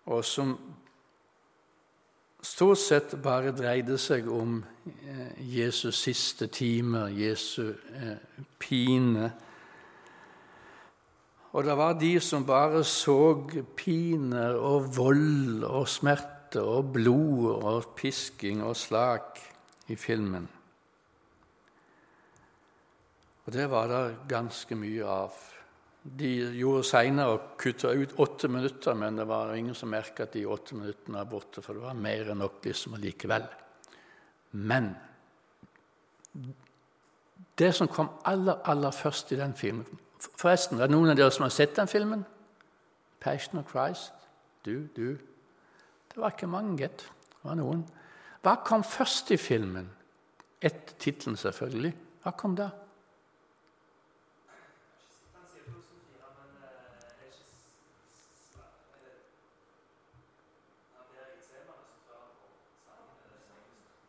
og 0.07 0.25
som 0.25 0.57
stort 2.43 2.79
sett 2.79 3.15
bare 3.23 3.53
dreide 3.53 3.99
seg 3.99 4.29
om 4.33 4.65
eh, 4.87 5.39
Jesus' 5.39 6.01
siste 6.09 6.47
timer, 6.47 7.09
Jesu 7.09 7.75
eh, 7.95 8.17
pine. 8.59 9.33
Og 11.59 11.65
det 11.67 11.75
var 11.75 11.97
de 11.99 12.13
som 12.23 12.45
bare 12.47 12.85
så 12.87 13.35
piner 13.75 14.55
og 14.63 14.93
vold 14.95 15.65
og 15.67 15.89
smerte 15.91 16.63
og 16.63 16.93
blod 16.95 17.49
og 17.57 17.89
pisking 17.99 18.63
og 18.63 18.77
slag 18.79 19.41
i 19.91 19.97
filmen. 19.99 20.47
Og 23.43 23.53
det 23.57 23.67
var 23.73 23.91
det 23.91 24.05
ganske 24.31 24.79
mye 24.79 25.03
av. 25.03 25.35
De 25.99 26.31
gjorde 26.61 26.87
seinere 26.87 27.35
og 27.35 27.53
kutta 27.59 27.91
ut 27.91 28.15
åtte 28.23 28.47
minutter, 28.55 28.95
men 28.95 29.19
det 29.19 29.27
var 29.27 29.51
ingen 29.57 29.75
som 29.75 29.91
merka 29.91 30.29
at 30.29 30.39
de 30.39 30.47
åtte 30.47 30.79
minuttene 30.79 31.25
var 31.25 31.31
borte, 31.33 31.65
for 31.65 31.75
det 31.75 31.89
var 31.89 31.99
mer 31.99 32.31
enn 32.31 32.39
nok 32.39 32.63
liksom 32.71 32.95
allikevel. 32.95 33.51
Men 34.63 34.93
det 37.59 37.75
som 37.75 37.91
kom 37.91 38.15
aller, 38.31 38.61
aller 38.63 38.95
først 38.95 39.35
i 39.35 39.43
den 39.43 39.59
filmen 39.59 40.07
Forresten, 40.19 40.81
er 40.81 40.89
det 40.89 40.95
noen 40.97 41.13
av 41.13 41.17
dere 41.17 41.31
som 41.31 41.47
har 41.47 41.55
sett 41.55 41.77
den 41.77 41.89
filmen? 41.89 42.25
'Passion 43.21 43.59
of 43.59 43.71
Christ'? 43.71 44.13
Du, 44.65 44.87
du, 44.97 45.19
det 46.09 46.17
var 46.17 46.31
ikke 46.31 46.47
mange, 46.47 46.77
gitt. 46.77 46.99
Det 47.31 47.45
var 47.45 47.55
noen. 47.55 47.87
Hva 48.43 48.55
kom 48.65 48.85
først 48.85 49.31
i 49.31 49.37
filmen? 49.37 49.91
Etter 50.63 50.95
tittelen, 50.99 51.37
selvfølgelig. 51.37 51.95
Hva 52.23 52.31
kom 52.31 52.57
da? 52.57 52.71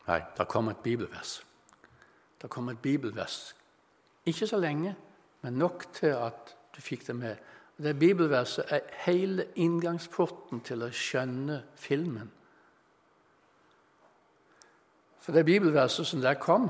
Nei, 0.09 0.21
det 0.37 0.47
kom 0.49 0.71
et 0.71 0.77
bibelvers. 0.77 1.43
Det 2.41 2.49
kom 2.49 2.69
et 2.69 2.79
bibelvers. 2.79 3.55
Ikke 4.25 4.47
så 4.47 4.57
lenge, 4.57 4.95
men 5.41 5.53
nok 5.53 5.87
til 5.93 6.15
at 6.15 6.55
du 6.75 6.81
fikk 6.81 7.07
det 7.07 7.15
med. 7.15 7.35
Det 7.79 7.99
bibelverset 7.99 8.65
er 8.69 8.79
hele 9.05 9.45
inngangsporten 9.55 10.59
til 10.67 10.83
å 10.83 10.91
skjønne 10.91 11.61
filmen. 11.79 12.31
For 15.19 15.31
det 15.31 15.45
bibelverset 15.45 16.07
som 16.07 16.21
der 16.21 16.39
kom 16.41 16.67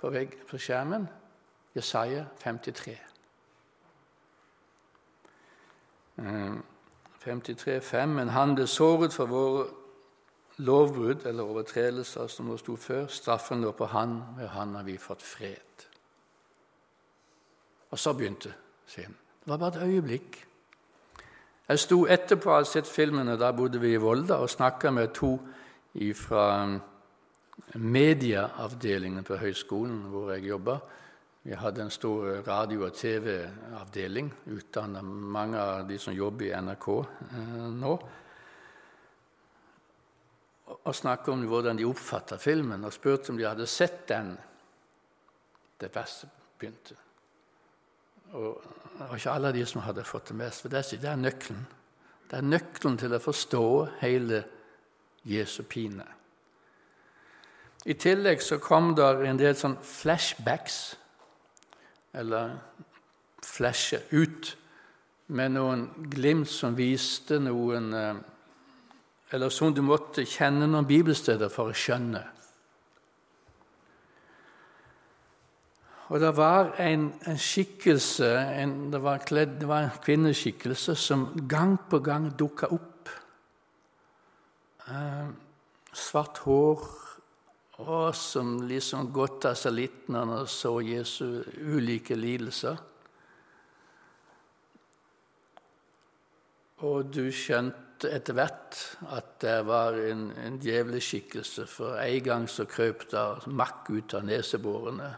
på, 0.00 0.10
vegg, 0.10 0.34
på 0.50 0.58
skjermen, 0.58 1.06
Jesaja 1.74 2.24
53. 2.42 2.98
53, 7.24 7.80
5, 7.80 8.08
Men 8.08 8.28
han 8.28 8.54
ble 8.54 8.66
såret 8.66 9.14
for 9.14 9.26
våre 9.26 9.64
lovbrudd 10.56 11.26
eller 11.26 11.42
overtredelser, 11.42 12.26
som 12.26 12.50
det 12.50 12.60
sto 12.60 12.76
før. 12.76 13.06
Straffen 13.06 13.62
lå 13.62 13.72
på 13.72 13.86
han, 13.90 14.22
ved 14.38 14.48
han 14.54 14.74
har 14.74 14.82
vi 14.86 14.98
fått 14.98 15.22
fred. 15.22 15.88
Og 17.94 17.98
så 17.98 18.12
begynte 18.12 18.50
scenen. 18.90 19.14
Det 19.44 19.50
var 19.52 19.60
bare 19.60 19.76
et 19.76 19.82
øyeblikk. 19.86 20.40
Jeg 21.68 21.78
sto 21.78 22.00
etterpå 22.10 22.50
å 22.50 22.56
ha 22.58 22.64
sett 22.66 22.88
filmene. 22.90 23.36
da 23.38 23.52
bodde 23.52 23.78
vi 23.78 23.92
i 23.94 24.00
Volda, 24.02 24.40
og 24.42 24.50
snakka 24.50 24.90
med 24.90 25.12
to 25.14 25.38
fra 26.14 26.64
um, 26.64 26.80
medieavdelingen 27.74 29.24
på 29.24 29.36
høyskolen 29.36 30.00
hvor 30.10 30.32
jeg 30.32 30.48
jobba. 30.48 30.78
Vi 31.44 31.54
hadde 31.54 31.82
en 31.82 31.90
stor 31.90 32.42
radio- 32.46 32.86
og 32.86 32.92
TV-avdeling, 32.92 34.32
utdanna 34.46 35.02
mange 35.02 35.60
av 35.60 35.86
de 35.88 35.98
som 35.98 36.14
jobber 36.14 36.46
i 36.46 36.60
NRK 36.60 36.88
eh, 36.98 37.70
nå. 37.78 37.98
og 40.84 40.94
snakket 40.94 41.28
om 41.28 41.46
hvordan 41.46 41.76
de 41.76 41.84
oppfatta 41.86 42.36
filmen, 42.36 42.84
og 42.84 42.92
spurte 42.92 43.30
om 43.30 43.38
de 43.38 43.46
hadde 43.46 43.66
sett 43.66 44.08
den. 44.08 44.36
Det 45.80 45.94
verste 45.94 46.26
begynte. 46.58 46.96
Og 48.34 48.58
det 48.98 49.06
var 49.08 49.16
ikke 49.18 49.34
alle 49.34 49.52
de 49.54 49.64
som 49.66 49.82
hadde 49.84 50.04
fått 50.06 50.30
det 50.30 50.36
med 50.38 50.54
seg. 50.54 50.74
Det 51.02 51.10
er 51.10 51.20
nøkkelen. 51.20 51.64
Det 52.30 52.38
er 52.38 52.46
nøkkelen 52.46 52.98
til 52.98 53.14
å 53.14 53.22
forstå 53.22 53.64
hele 54.00 54.42
Jesu 55.28 55.62
pine. 55.68 56.06
I 57.84 57.94
tillegg 58.00 58.42
så 58.42 58.58
kom 58.62 58.94
det 58.96 59.06
en 59.28 59.38
del 59.38 59.56
sånn 59.58 59.76
flashbacks, 59.84 60.78
eller 62.16 62.56
flashe 63.44 64.00
ut, 64.14 64.54
med 65.34 65.54
noen 65.56 65.84
glimt 66.12 66.50
som 66.52 66.76
viste 66.76 67.38
noen 67.40 67.92
eh, 67.96 68.14
Eller 69.32 69.48
som 69.50 69.72
du 69.74 69.80
måtte 69.82 70.22
kjenne 70.28 70.66
noen 70.68 70.86
bibelsteder 70.86 71.48
for 71.50 71.72
å 71.72 71.74
skjønne. 71.74 72.20
Og 76.12 76.20
det 76.20 76.34
var 76.36 76.74
en, 76.84 77.06
en 77.24 77.38
skikkelse, 77.40 78.28
en, 78.60 78.74
det, 78.92 79.00
var 79.02 79.22
kledd, 79.24 79.56
det, 79.60 79.68
var 79.68 79.86
en 79.86 80.02
kvinneskikkelse, 80.04 80.96
som 81.00 81.30
gang 81.48 81.78
på 81.90 82.02
gang 82.04 82.28
dukka 82.36 82.68
opp. 82.76 83.08
Eh, 84.88 85.30
svart 85.96 86.42
hår, 86.44 86.84
og 87.88 88.14
som 88.14 88.58
liksom 88.68 89.08
godta 89.16 89.54
seg 89.56 89.78
litt 89.78 90.10
når 90.12 90.34
han 90.34 90.50
så 90.50 90.76
Jesu 90.84 91.40
ulike 91.72 92.18
lidelser. 92.18 92.76
Og 96.84 97.08
du 97.08 97.30
skjønte 97.32 98.10
etter 98.12 98.36
hvert 98.36 98.78
at 99.14 99.36
det 99.40 99.58
var 99.64 99.96
en, 99.96 100.28
en 100.36 100.60
djevleskikkelse, 100.60 101.64
for 101.70 101.96
en 101.96 102.24
gang 102.28 102.48
så 102.50 102.68
krøp 102.68 103.08
det 103.08 103.28
makk 103.48 103.88
ut 103.94 104.18
av 104.18 104.26
neseborene. 104.28 105.14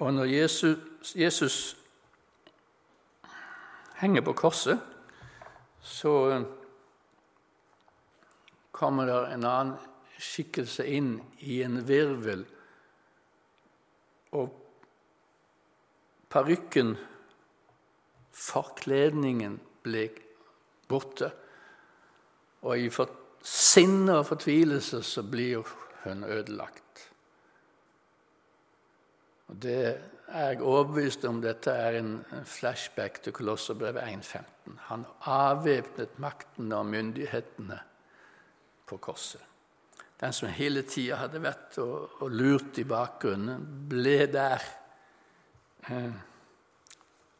Og 0.00 0.14
når 0.14 0.24
Jesus, 0.24 1.14
Jesus 1.16 1.76
henger 4.00 4.20
på 4.20 4.32
korset, 4.32 4.80
så 5.80 6.44
kommer 8.72 9.06
det 9.06 9.18
en 9.34 9.44
annen 9.46 9.76
skikkelse 10.22 10.86
inn 10.86 11.16
i 11.42 11.60
en 11.66 11.80
virvel, 11.86 12.44
og 14.32 14.52
parykken, 16.32 16.94
forkledningen, 18.32 19.58
ble 19.82 20.06
borte. 20.88 21.28
Og 22.62 22.78
i 22.78 22.90
sinne 23.42 24.20
og 24.20 24.28
fortvilelse 24.30 25.02
så 25.04 25.24
blir 25.26 25.66
hun 26.04 26.24
ødelagt. 26.24 27.11
Og 29.52 29.58
Det 29.62 29.78
er 30.32 30.46
jeg 30.48 30.62
overbevist 30.64 31.24
om 31.28 31.42
dette 31.44 31.72
er 31.76 31.98
en 31.98 32.12
flashback 32.48 33.18
til 33.20 33.34
Kolosserbrevet 33.36 34.00
1.15. 34.00 34.78
Han 34.88 35.04
avvæpnet 35.28 36.14
makten 36.24 36.72
og 36.72 36.86
myndighetene 36.88 37.76
på 38.88 38.96
korset. 38.96 39.42
Den 40.20 40.32
som 40.32 40.48
hele 40.48 40.86
tida 40.88 41.18
hadde 41.20 41.42
vært 41.42 41.76
og, 41.82 42.22
og, 42.22 42.30
lurt 42.32 42.80
i 42.80 42.86
bakgrunnen, 42.88 43.60
ble 43.90 44.24
der 44.32 44.64
eh, 45.90 46.16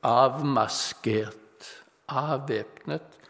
avmaskert, 0.05 1.69
avvæpnet, 2.13 3.21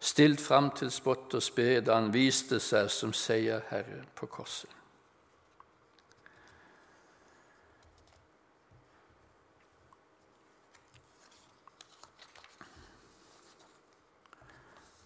stilt 0.00 0.42
fram 0.42 0.72
til 0.74 0.90
spott 0.90 1.38
og 1.38 1.44
spe 1.44 1.84
da 1.86 2.00
han 2.00 2.10
viste 2.14 2.58
seg 2.58 2.90
som 2.90 3.14
seierherre 3.14 4.02
på 4.16 4.26
korset. 4.26 4.75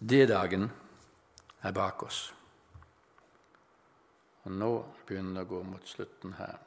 D-dagen 0.01 0.65
er 1.61 1.73
bak 1.77 2.03
oss. 2.03 2.23
Og 4.45 4.53
nå 4.57 4.71
begynner 5.05 5.41
det 5.41 5.45
å 5.45 5.51
gå 5.51 5.61
mot 5.67 5.87
slutten 5.87 6.33
her. 6.39 6.57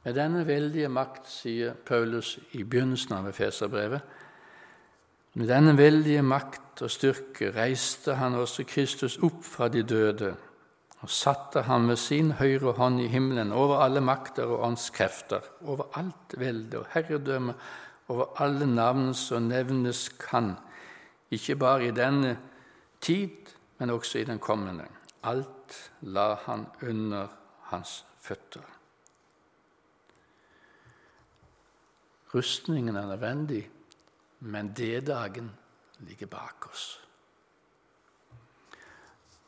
Med 0.00 0.16
denne 0.16 0.46
veldige 0.48 0.88
makt, 0.88 1.26
sier 1.28 1.74
Paulus 1.76 2.38
i 2.56 2.64
begynnelsen 2.64 3.18
av 3.18 3.28
Efeserbrevet, 3.28 4.16
med 5.36 5.46
denne 5.46 5.76
veldige 5.78 6.22
makt 6.26 6.80
og 6.82 6.90
styrke 6.90 7.52
reiste 7.54 8.16
han 8.18 8.34
også 8.40 8.64
Kristus 8.66 9.18
opp 9.22 9.44
fra 9.46 9.68
de 9.70 9.84
døde 9.86 10.32
og 11.00 11.12
satte 11.12 11.62
ham 11.68 11.86
ved 11.88 12.00
sin 12.00 12.32
høyre 12.40 12.74
hånd 12.76 12.98
i 13.00 13.06
himmelen 13.12 13.52
over 13.56 13.84
alle 13.84 14.02
makter 14.04 14.50
og 14.50 14.64
åndskrefter, 14.66 15.44
over 15.64 15.86
alt 15.96 16.34
velde 16.40 16.80
og 16.80 16.90
herredømme, 16.92 17.54
over 18.10 18.34
alle 18.42 18.66
navn 18.66 19.14
som 19.14 19.46
nevnes 19.48 20.08
kan, 20.20 20.56
ikke 21.30 21.56
bare 21.56 21.86
i 21.86 21.90
denne 21.90 22.38
tid, 23.00 23.30
men 23.78 23.90
også 23.90 24.18
i 24.18 24.24
den 24.24 24.38
kommende. 24.38 24.86
Alt 25.22 25.92
la 26.00 26.34
han 26.34 26.66
under 26.82 27.28
hans 27.60 28.04
føtter. 28.20 28.64
Rustningen 32.34 32.96
er 32.96 33.06
nødvendig, 33.06 33.70
men 34.40 34.72
D-dagen 34.72 35.50
ligger 35.98 36.26
bak 36.26 36.66
oss. 36.70 37.04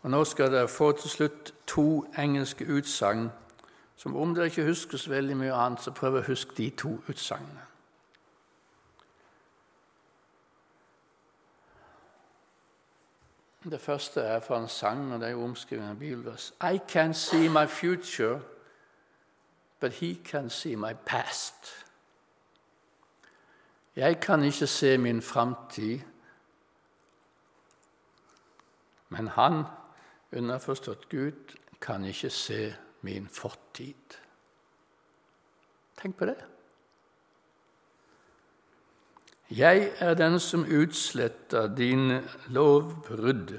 Og 0.03 0.11
Nå 0.11 0.25
skal 0.25 0.53
dere 0.53 0.69
få 0.69 0.93
til 0.93 1.11
slutt 1.11 1.55
to 1.67 2.07
engelske 2.19 2.67
utsagn 2.67 3.31
som 3.97 4.17
om 4.17 4.35
dere 4.35 4.51
ikke 4.51 4.65
husker 4.67 4.99
så 4.99 5.11
veldig 5.11 5.37
mye 5.39 5.55
annet, 5.55 5.83
så 5.83 5.93
prøv 5.95 6.19
å 6.19 6.25
huske 6.27 6.57
de 6.57 6.71
to 6.75 6.97
utsagnene. 7.09 7.72
Det 13.65 13.81
første 13.81 14.21
er 14.21 14.41
fra 14.41 14.61
en 14.61 14.69
sang, 14.69 15.13
og 15.13 15.21
det 15.21 15.27
er 15.27 15.31
jo 15.31 15.45
omskrevet 15.45 15.91
av 15.91 15.97
bibelvers. 15.97 16.53
I 16.63 16.81
can 16.89 17.15
see 17.15 17.49
my 17.49 17.67
future, 17.67 18.41
but 19.81 19.93
he 19.93 20.15
can 20.25 20.51
see 20.51 20.77
my 20.77 20.93
past. 21.07 21.87
Jeg 23.97 24.21
kan 24.21 24.43
ikke 24.43 24.67
se 24.67 24.99
min 24.99 25.23
framtid, 25.23 26.01
men 29.09 29.29
han, 29.29 29.65
underforstått 30.33 31.09
Gud, 31.09 31.57
kan 31.81 32.05
ikke 32.05 32.31
se 32.31 32.75
min 33.01 33.29
fortid. 33.29 34.17
Tenk 36.03 36.17
på 36.17 36.27
det. 36.27 36.52
Jeg 39.57 39.93
er 39.99 40.15
den 40.15 40.41
som 40.41 40.65
utsletter 40.65 41.75
dine 41.77 42.23
lovbrudd, 42.49 43.59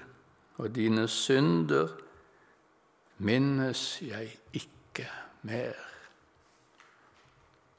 og 0.55 0.75
dine 0.75 1.07
synder 1.07 1.87
minnes 3.17 4.01
jeg 4.01 4.37
ikke 4.53 5.09
mer. 5.41 5.73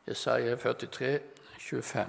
Jesaja 0.09 0.55
43, 0.57 1.19
25. 1.59 2.07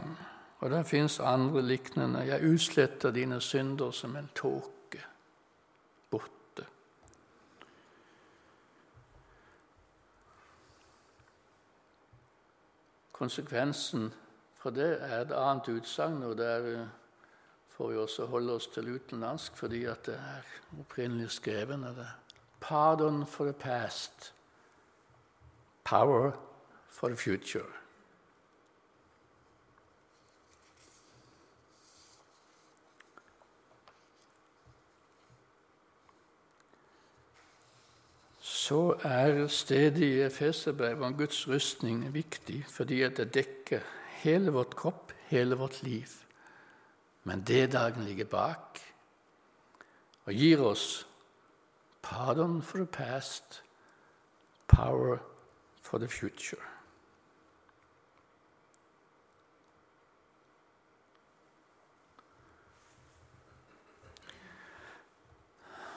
Og 0.59 0.69
det 0.69 0.85
fins 0.85 1.19
andre 1.19 1.61
liknende. 1.61 2.19
Jeg 2.19 2.53
utsletter 2.53 3.11
dine 3.11 3.41
synder 3.41 3.91
som 3.91 4.15
en 4.15 4.29
tåke 4.35 5.01
borte. 6.09 6.65
Konsekvensen 13.11 14.13
for 14.65 14.73
det 14.73 14.97
er 14.97 15.19
et 15.21 15.31
annet 15.37 15.67
utsagn, 15.69 16.23
og 16.25 16.39
der 16.39 16.63
eh, 16.65 16.85
får 17.69 17.91
vi 17.91 17.97
også 18.01 18.25
holde 18.25 18.53
oss 18.57 18.65
til 18.73 18.87
utenlandsk 18.95 19.57
fordi 19.59 19.83
at 19.85 20.07
det 20.09 20.15
er 20.17 20.47
opprinnelig 20.79 21.27
skrevet. 21.35 21.83
Det. 21.93 22.07
Pardon 22.59 23.27
for 23.27 23.45
the 23.45 23.53
past, 23.53 24.33
power 25.83 26.31
for 26.89 27.07
the 27.07 27.17
future. 27.17 27.69
så 38.41 38.95
er 39.03 39.47
stedet 39.47 39.97
i 39.97 40.21
Efeserbrevet 40.21 41.05
om 41.05 41.17
Guds 41.17 41.47
rustning 41.47 42.13
viktig 42.13 42.63
fordi 42.69 43.03
det 43.09 43.33
dekker 43.33 43.85
hele 44.25 44.51
vårt 44.51 44.75
kropp, 44.75 45.13
hele 45.29 45.55
vårt 45.55 45.83
liv. 45.83 46.09
Men 47.23 47.43
det 47.47 47.71
dagen 47.73 48.05
ligger 48.05 48.25
bak 48.25 48.81
og 50.25 50.33
gir 50.33 50.61
oss 50.61 51.05
pardon 52.01 52.61
for 52.61 52.77
the 52.77 52.85
past, 52.85 53.63
power 54.67 55.17
for 55.81 55.97
the 55.97 56.07
future. 56.07 56.61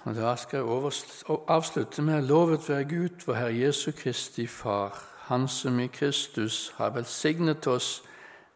Og 0.05 0.15
Da 0.15 0.37
skal 0.37 0.57
jeg 0.57 1.39
avslutte 1.49 2.03
med 2.03 2.23
lovet 2.23 2.69
være 2.69 2.85
Gud, 2.85 3.25
vår 3.27 3.35
Herre 3.35 3.59
Jesu 3.59 3.93
Kristi 3.93 4.47
Far, 4.47 5.05
Han 5.19 5.49
som 5.49 5.81
i 5.81 5.87
Kristus 5.87 6.73
har 6.77 6.91
velsignet 6.91 7.67
oss 7.67 8.08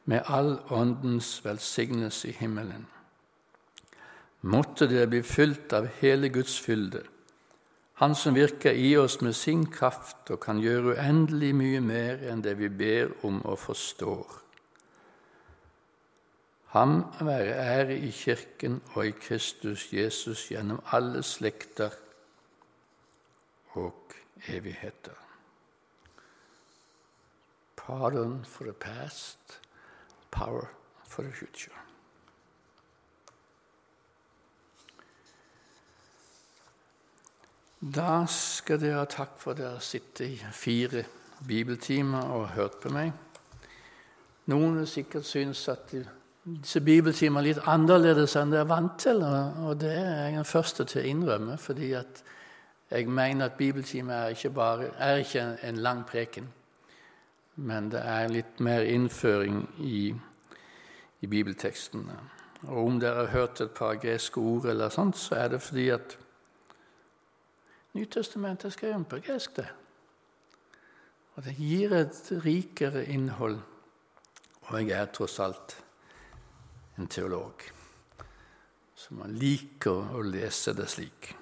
med 0.04 0.22
all 0.26 0.58
åndens 0.70 1.44
velsignelse 1.44 2.28
i 2.28 2.36
himmelen. 2.40 2.86
Måtte 4.40 4.88
det 4.90 5.06
bli 5.08 5.22
fylt 5.22 5.72
av 5.72 5.86
hele 6.00 6.28
Guds 6.28 6.60
fylde, 6.60 7.02
Han 8.02 8.14
som 8.14 8.34
virker 8.34 8.72
i 8.72 8.96
oss 8.96 9.20
med 9.20 9.36
sin 9.36 9.66
kraft 9.70 10.30
og 10.34 10.40
kan 10.42 10.58
gjøre 10.58 10.96
uendelig 10.96 11.52
mye 11.54 11.80
mer 11.84 12.24
enn 12.26 12.40
det 12.42 12.56
vi 12.58 12.66
ber 12.66 13.12
om 13.22 13.36
og 13.46 13.60
forstår. 13.62 14.40
Ham 16.72 17.04
være 17.20 17.54
ære 17.54 17.98
i 17.98 18.10
Kirken 18.10 18.80
og 18.94 19.06
i 19.06 19.14
Kristus 19.14 19.92
Jesus 19.92 20.48
gjennom 20.50 20.80
alle 20.90 21.22
slekter 21.22 21.94
og 23.78 24.16
evigheter. 24.48 25.18
Pardon 27.76 28.40
for 28.44 28.64
the 28.64 28.72
past, 28.72 29.61
power 30.32 30.66
for 31.04 31.22
the 31.22 31.32
future. 31.32 31.76
Da 37.82 38.24
skal 38.30 38.78
dere 38.78 39.00
ha 39.00 39.06
takk 39.10 39.38
for 39.42 39.52
at 39.52 39.58
dere 39.58 39.74
har 39.74 39.82
sittet 39.82 40.26
i 40.28 40.52
fire 40.54 41.02
bibeltimer 41.46 42.30
og 42.30 42.52
hørt 42.54 42.78
på 42.82 42.92
meg. 42.94 43.10
Noen 44.50 44.76
vil 44.78 44.86
sikkert 44.86 45.26
synes 45.26 45.64
at 45.70 45.90
disse 45.90 46.80
bibeltimene 46.82 47.42
litt 47.48 47.60
annerledes 47.70 48.36
enn 48.38 48.54
de 48.54 48.60
er 48.60 48.70
vant 48.70 48.94
til. 49.02 49.22
Og 49.66 49.74
det 49.82 49.92
er 49.98 50.28
jeg 50.28 50.38
den 50.38 50.46
første 50.46 50.86
til 50.86 51.02
å 51.02 51.10
innrømme, 51.10 51.58
fordi 51.58 51.90
jeg 51.92 53.06
mener 53.10 53.50
at 53.50 53.58
bibeltimer 53.58 54.14
er 54.14 54.36
ikke, 54.36 54.50
bare, 54.54 54.90
er 54.98 55.22
ikke 55.22 55.46
en 55.66 55.82
lang 55.82 56.06
preken, 56.06 56.46
men 57.56 57.90
det 57.92 58.00
er 58.00 58.32
litt 58.32 58.60
mer 58.60 58.86
innføring 58.88 59.66
i, 59.78 60.14
i 61.20 61.26
bibeltekstene. 61.26 62.16
Og 62.62 62.86
om 62.86 62.98
dere 63.02 63.26
har 63.26 63.34
hørt 63.34 63.60
et 63.60 63.74
par 63.76 63.98
greske 64.00 64.40
ord, 64.40 64.66
eller 64.70 64.92
sånt, 64.92 65.18
så 65.18 65.34
er 65.42 65.54
det 65.54 65.62
fordi 65.62 65.88
at 65.94 66.18
Nytestamentet 67.92 68.64
er 68.64 68.72
skrevet 68.72 69.08
på 69.08 69.18
gresk. 69.20 69.56
det. 69.56 69.66
Og 71.34 71.44
det 71.44 71.52
gir 71.58 71.92
et 71.92 72.32
rikere 72.44 73.04
innhold. 73.04 73.58
Og 74.62 74.88
jeg 74.88 74.96
er 74.96 75.12
tross 75.12 75.38
alt 75.40 75.76
en 76.98 77.06
teolog. 77.06 77.52
Man 79.12 79.34
liker 79.36 80.14
å 80.16 80.22
lese 80.24 80.72
det 80.72 80.86
slik. 80.88 81.34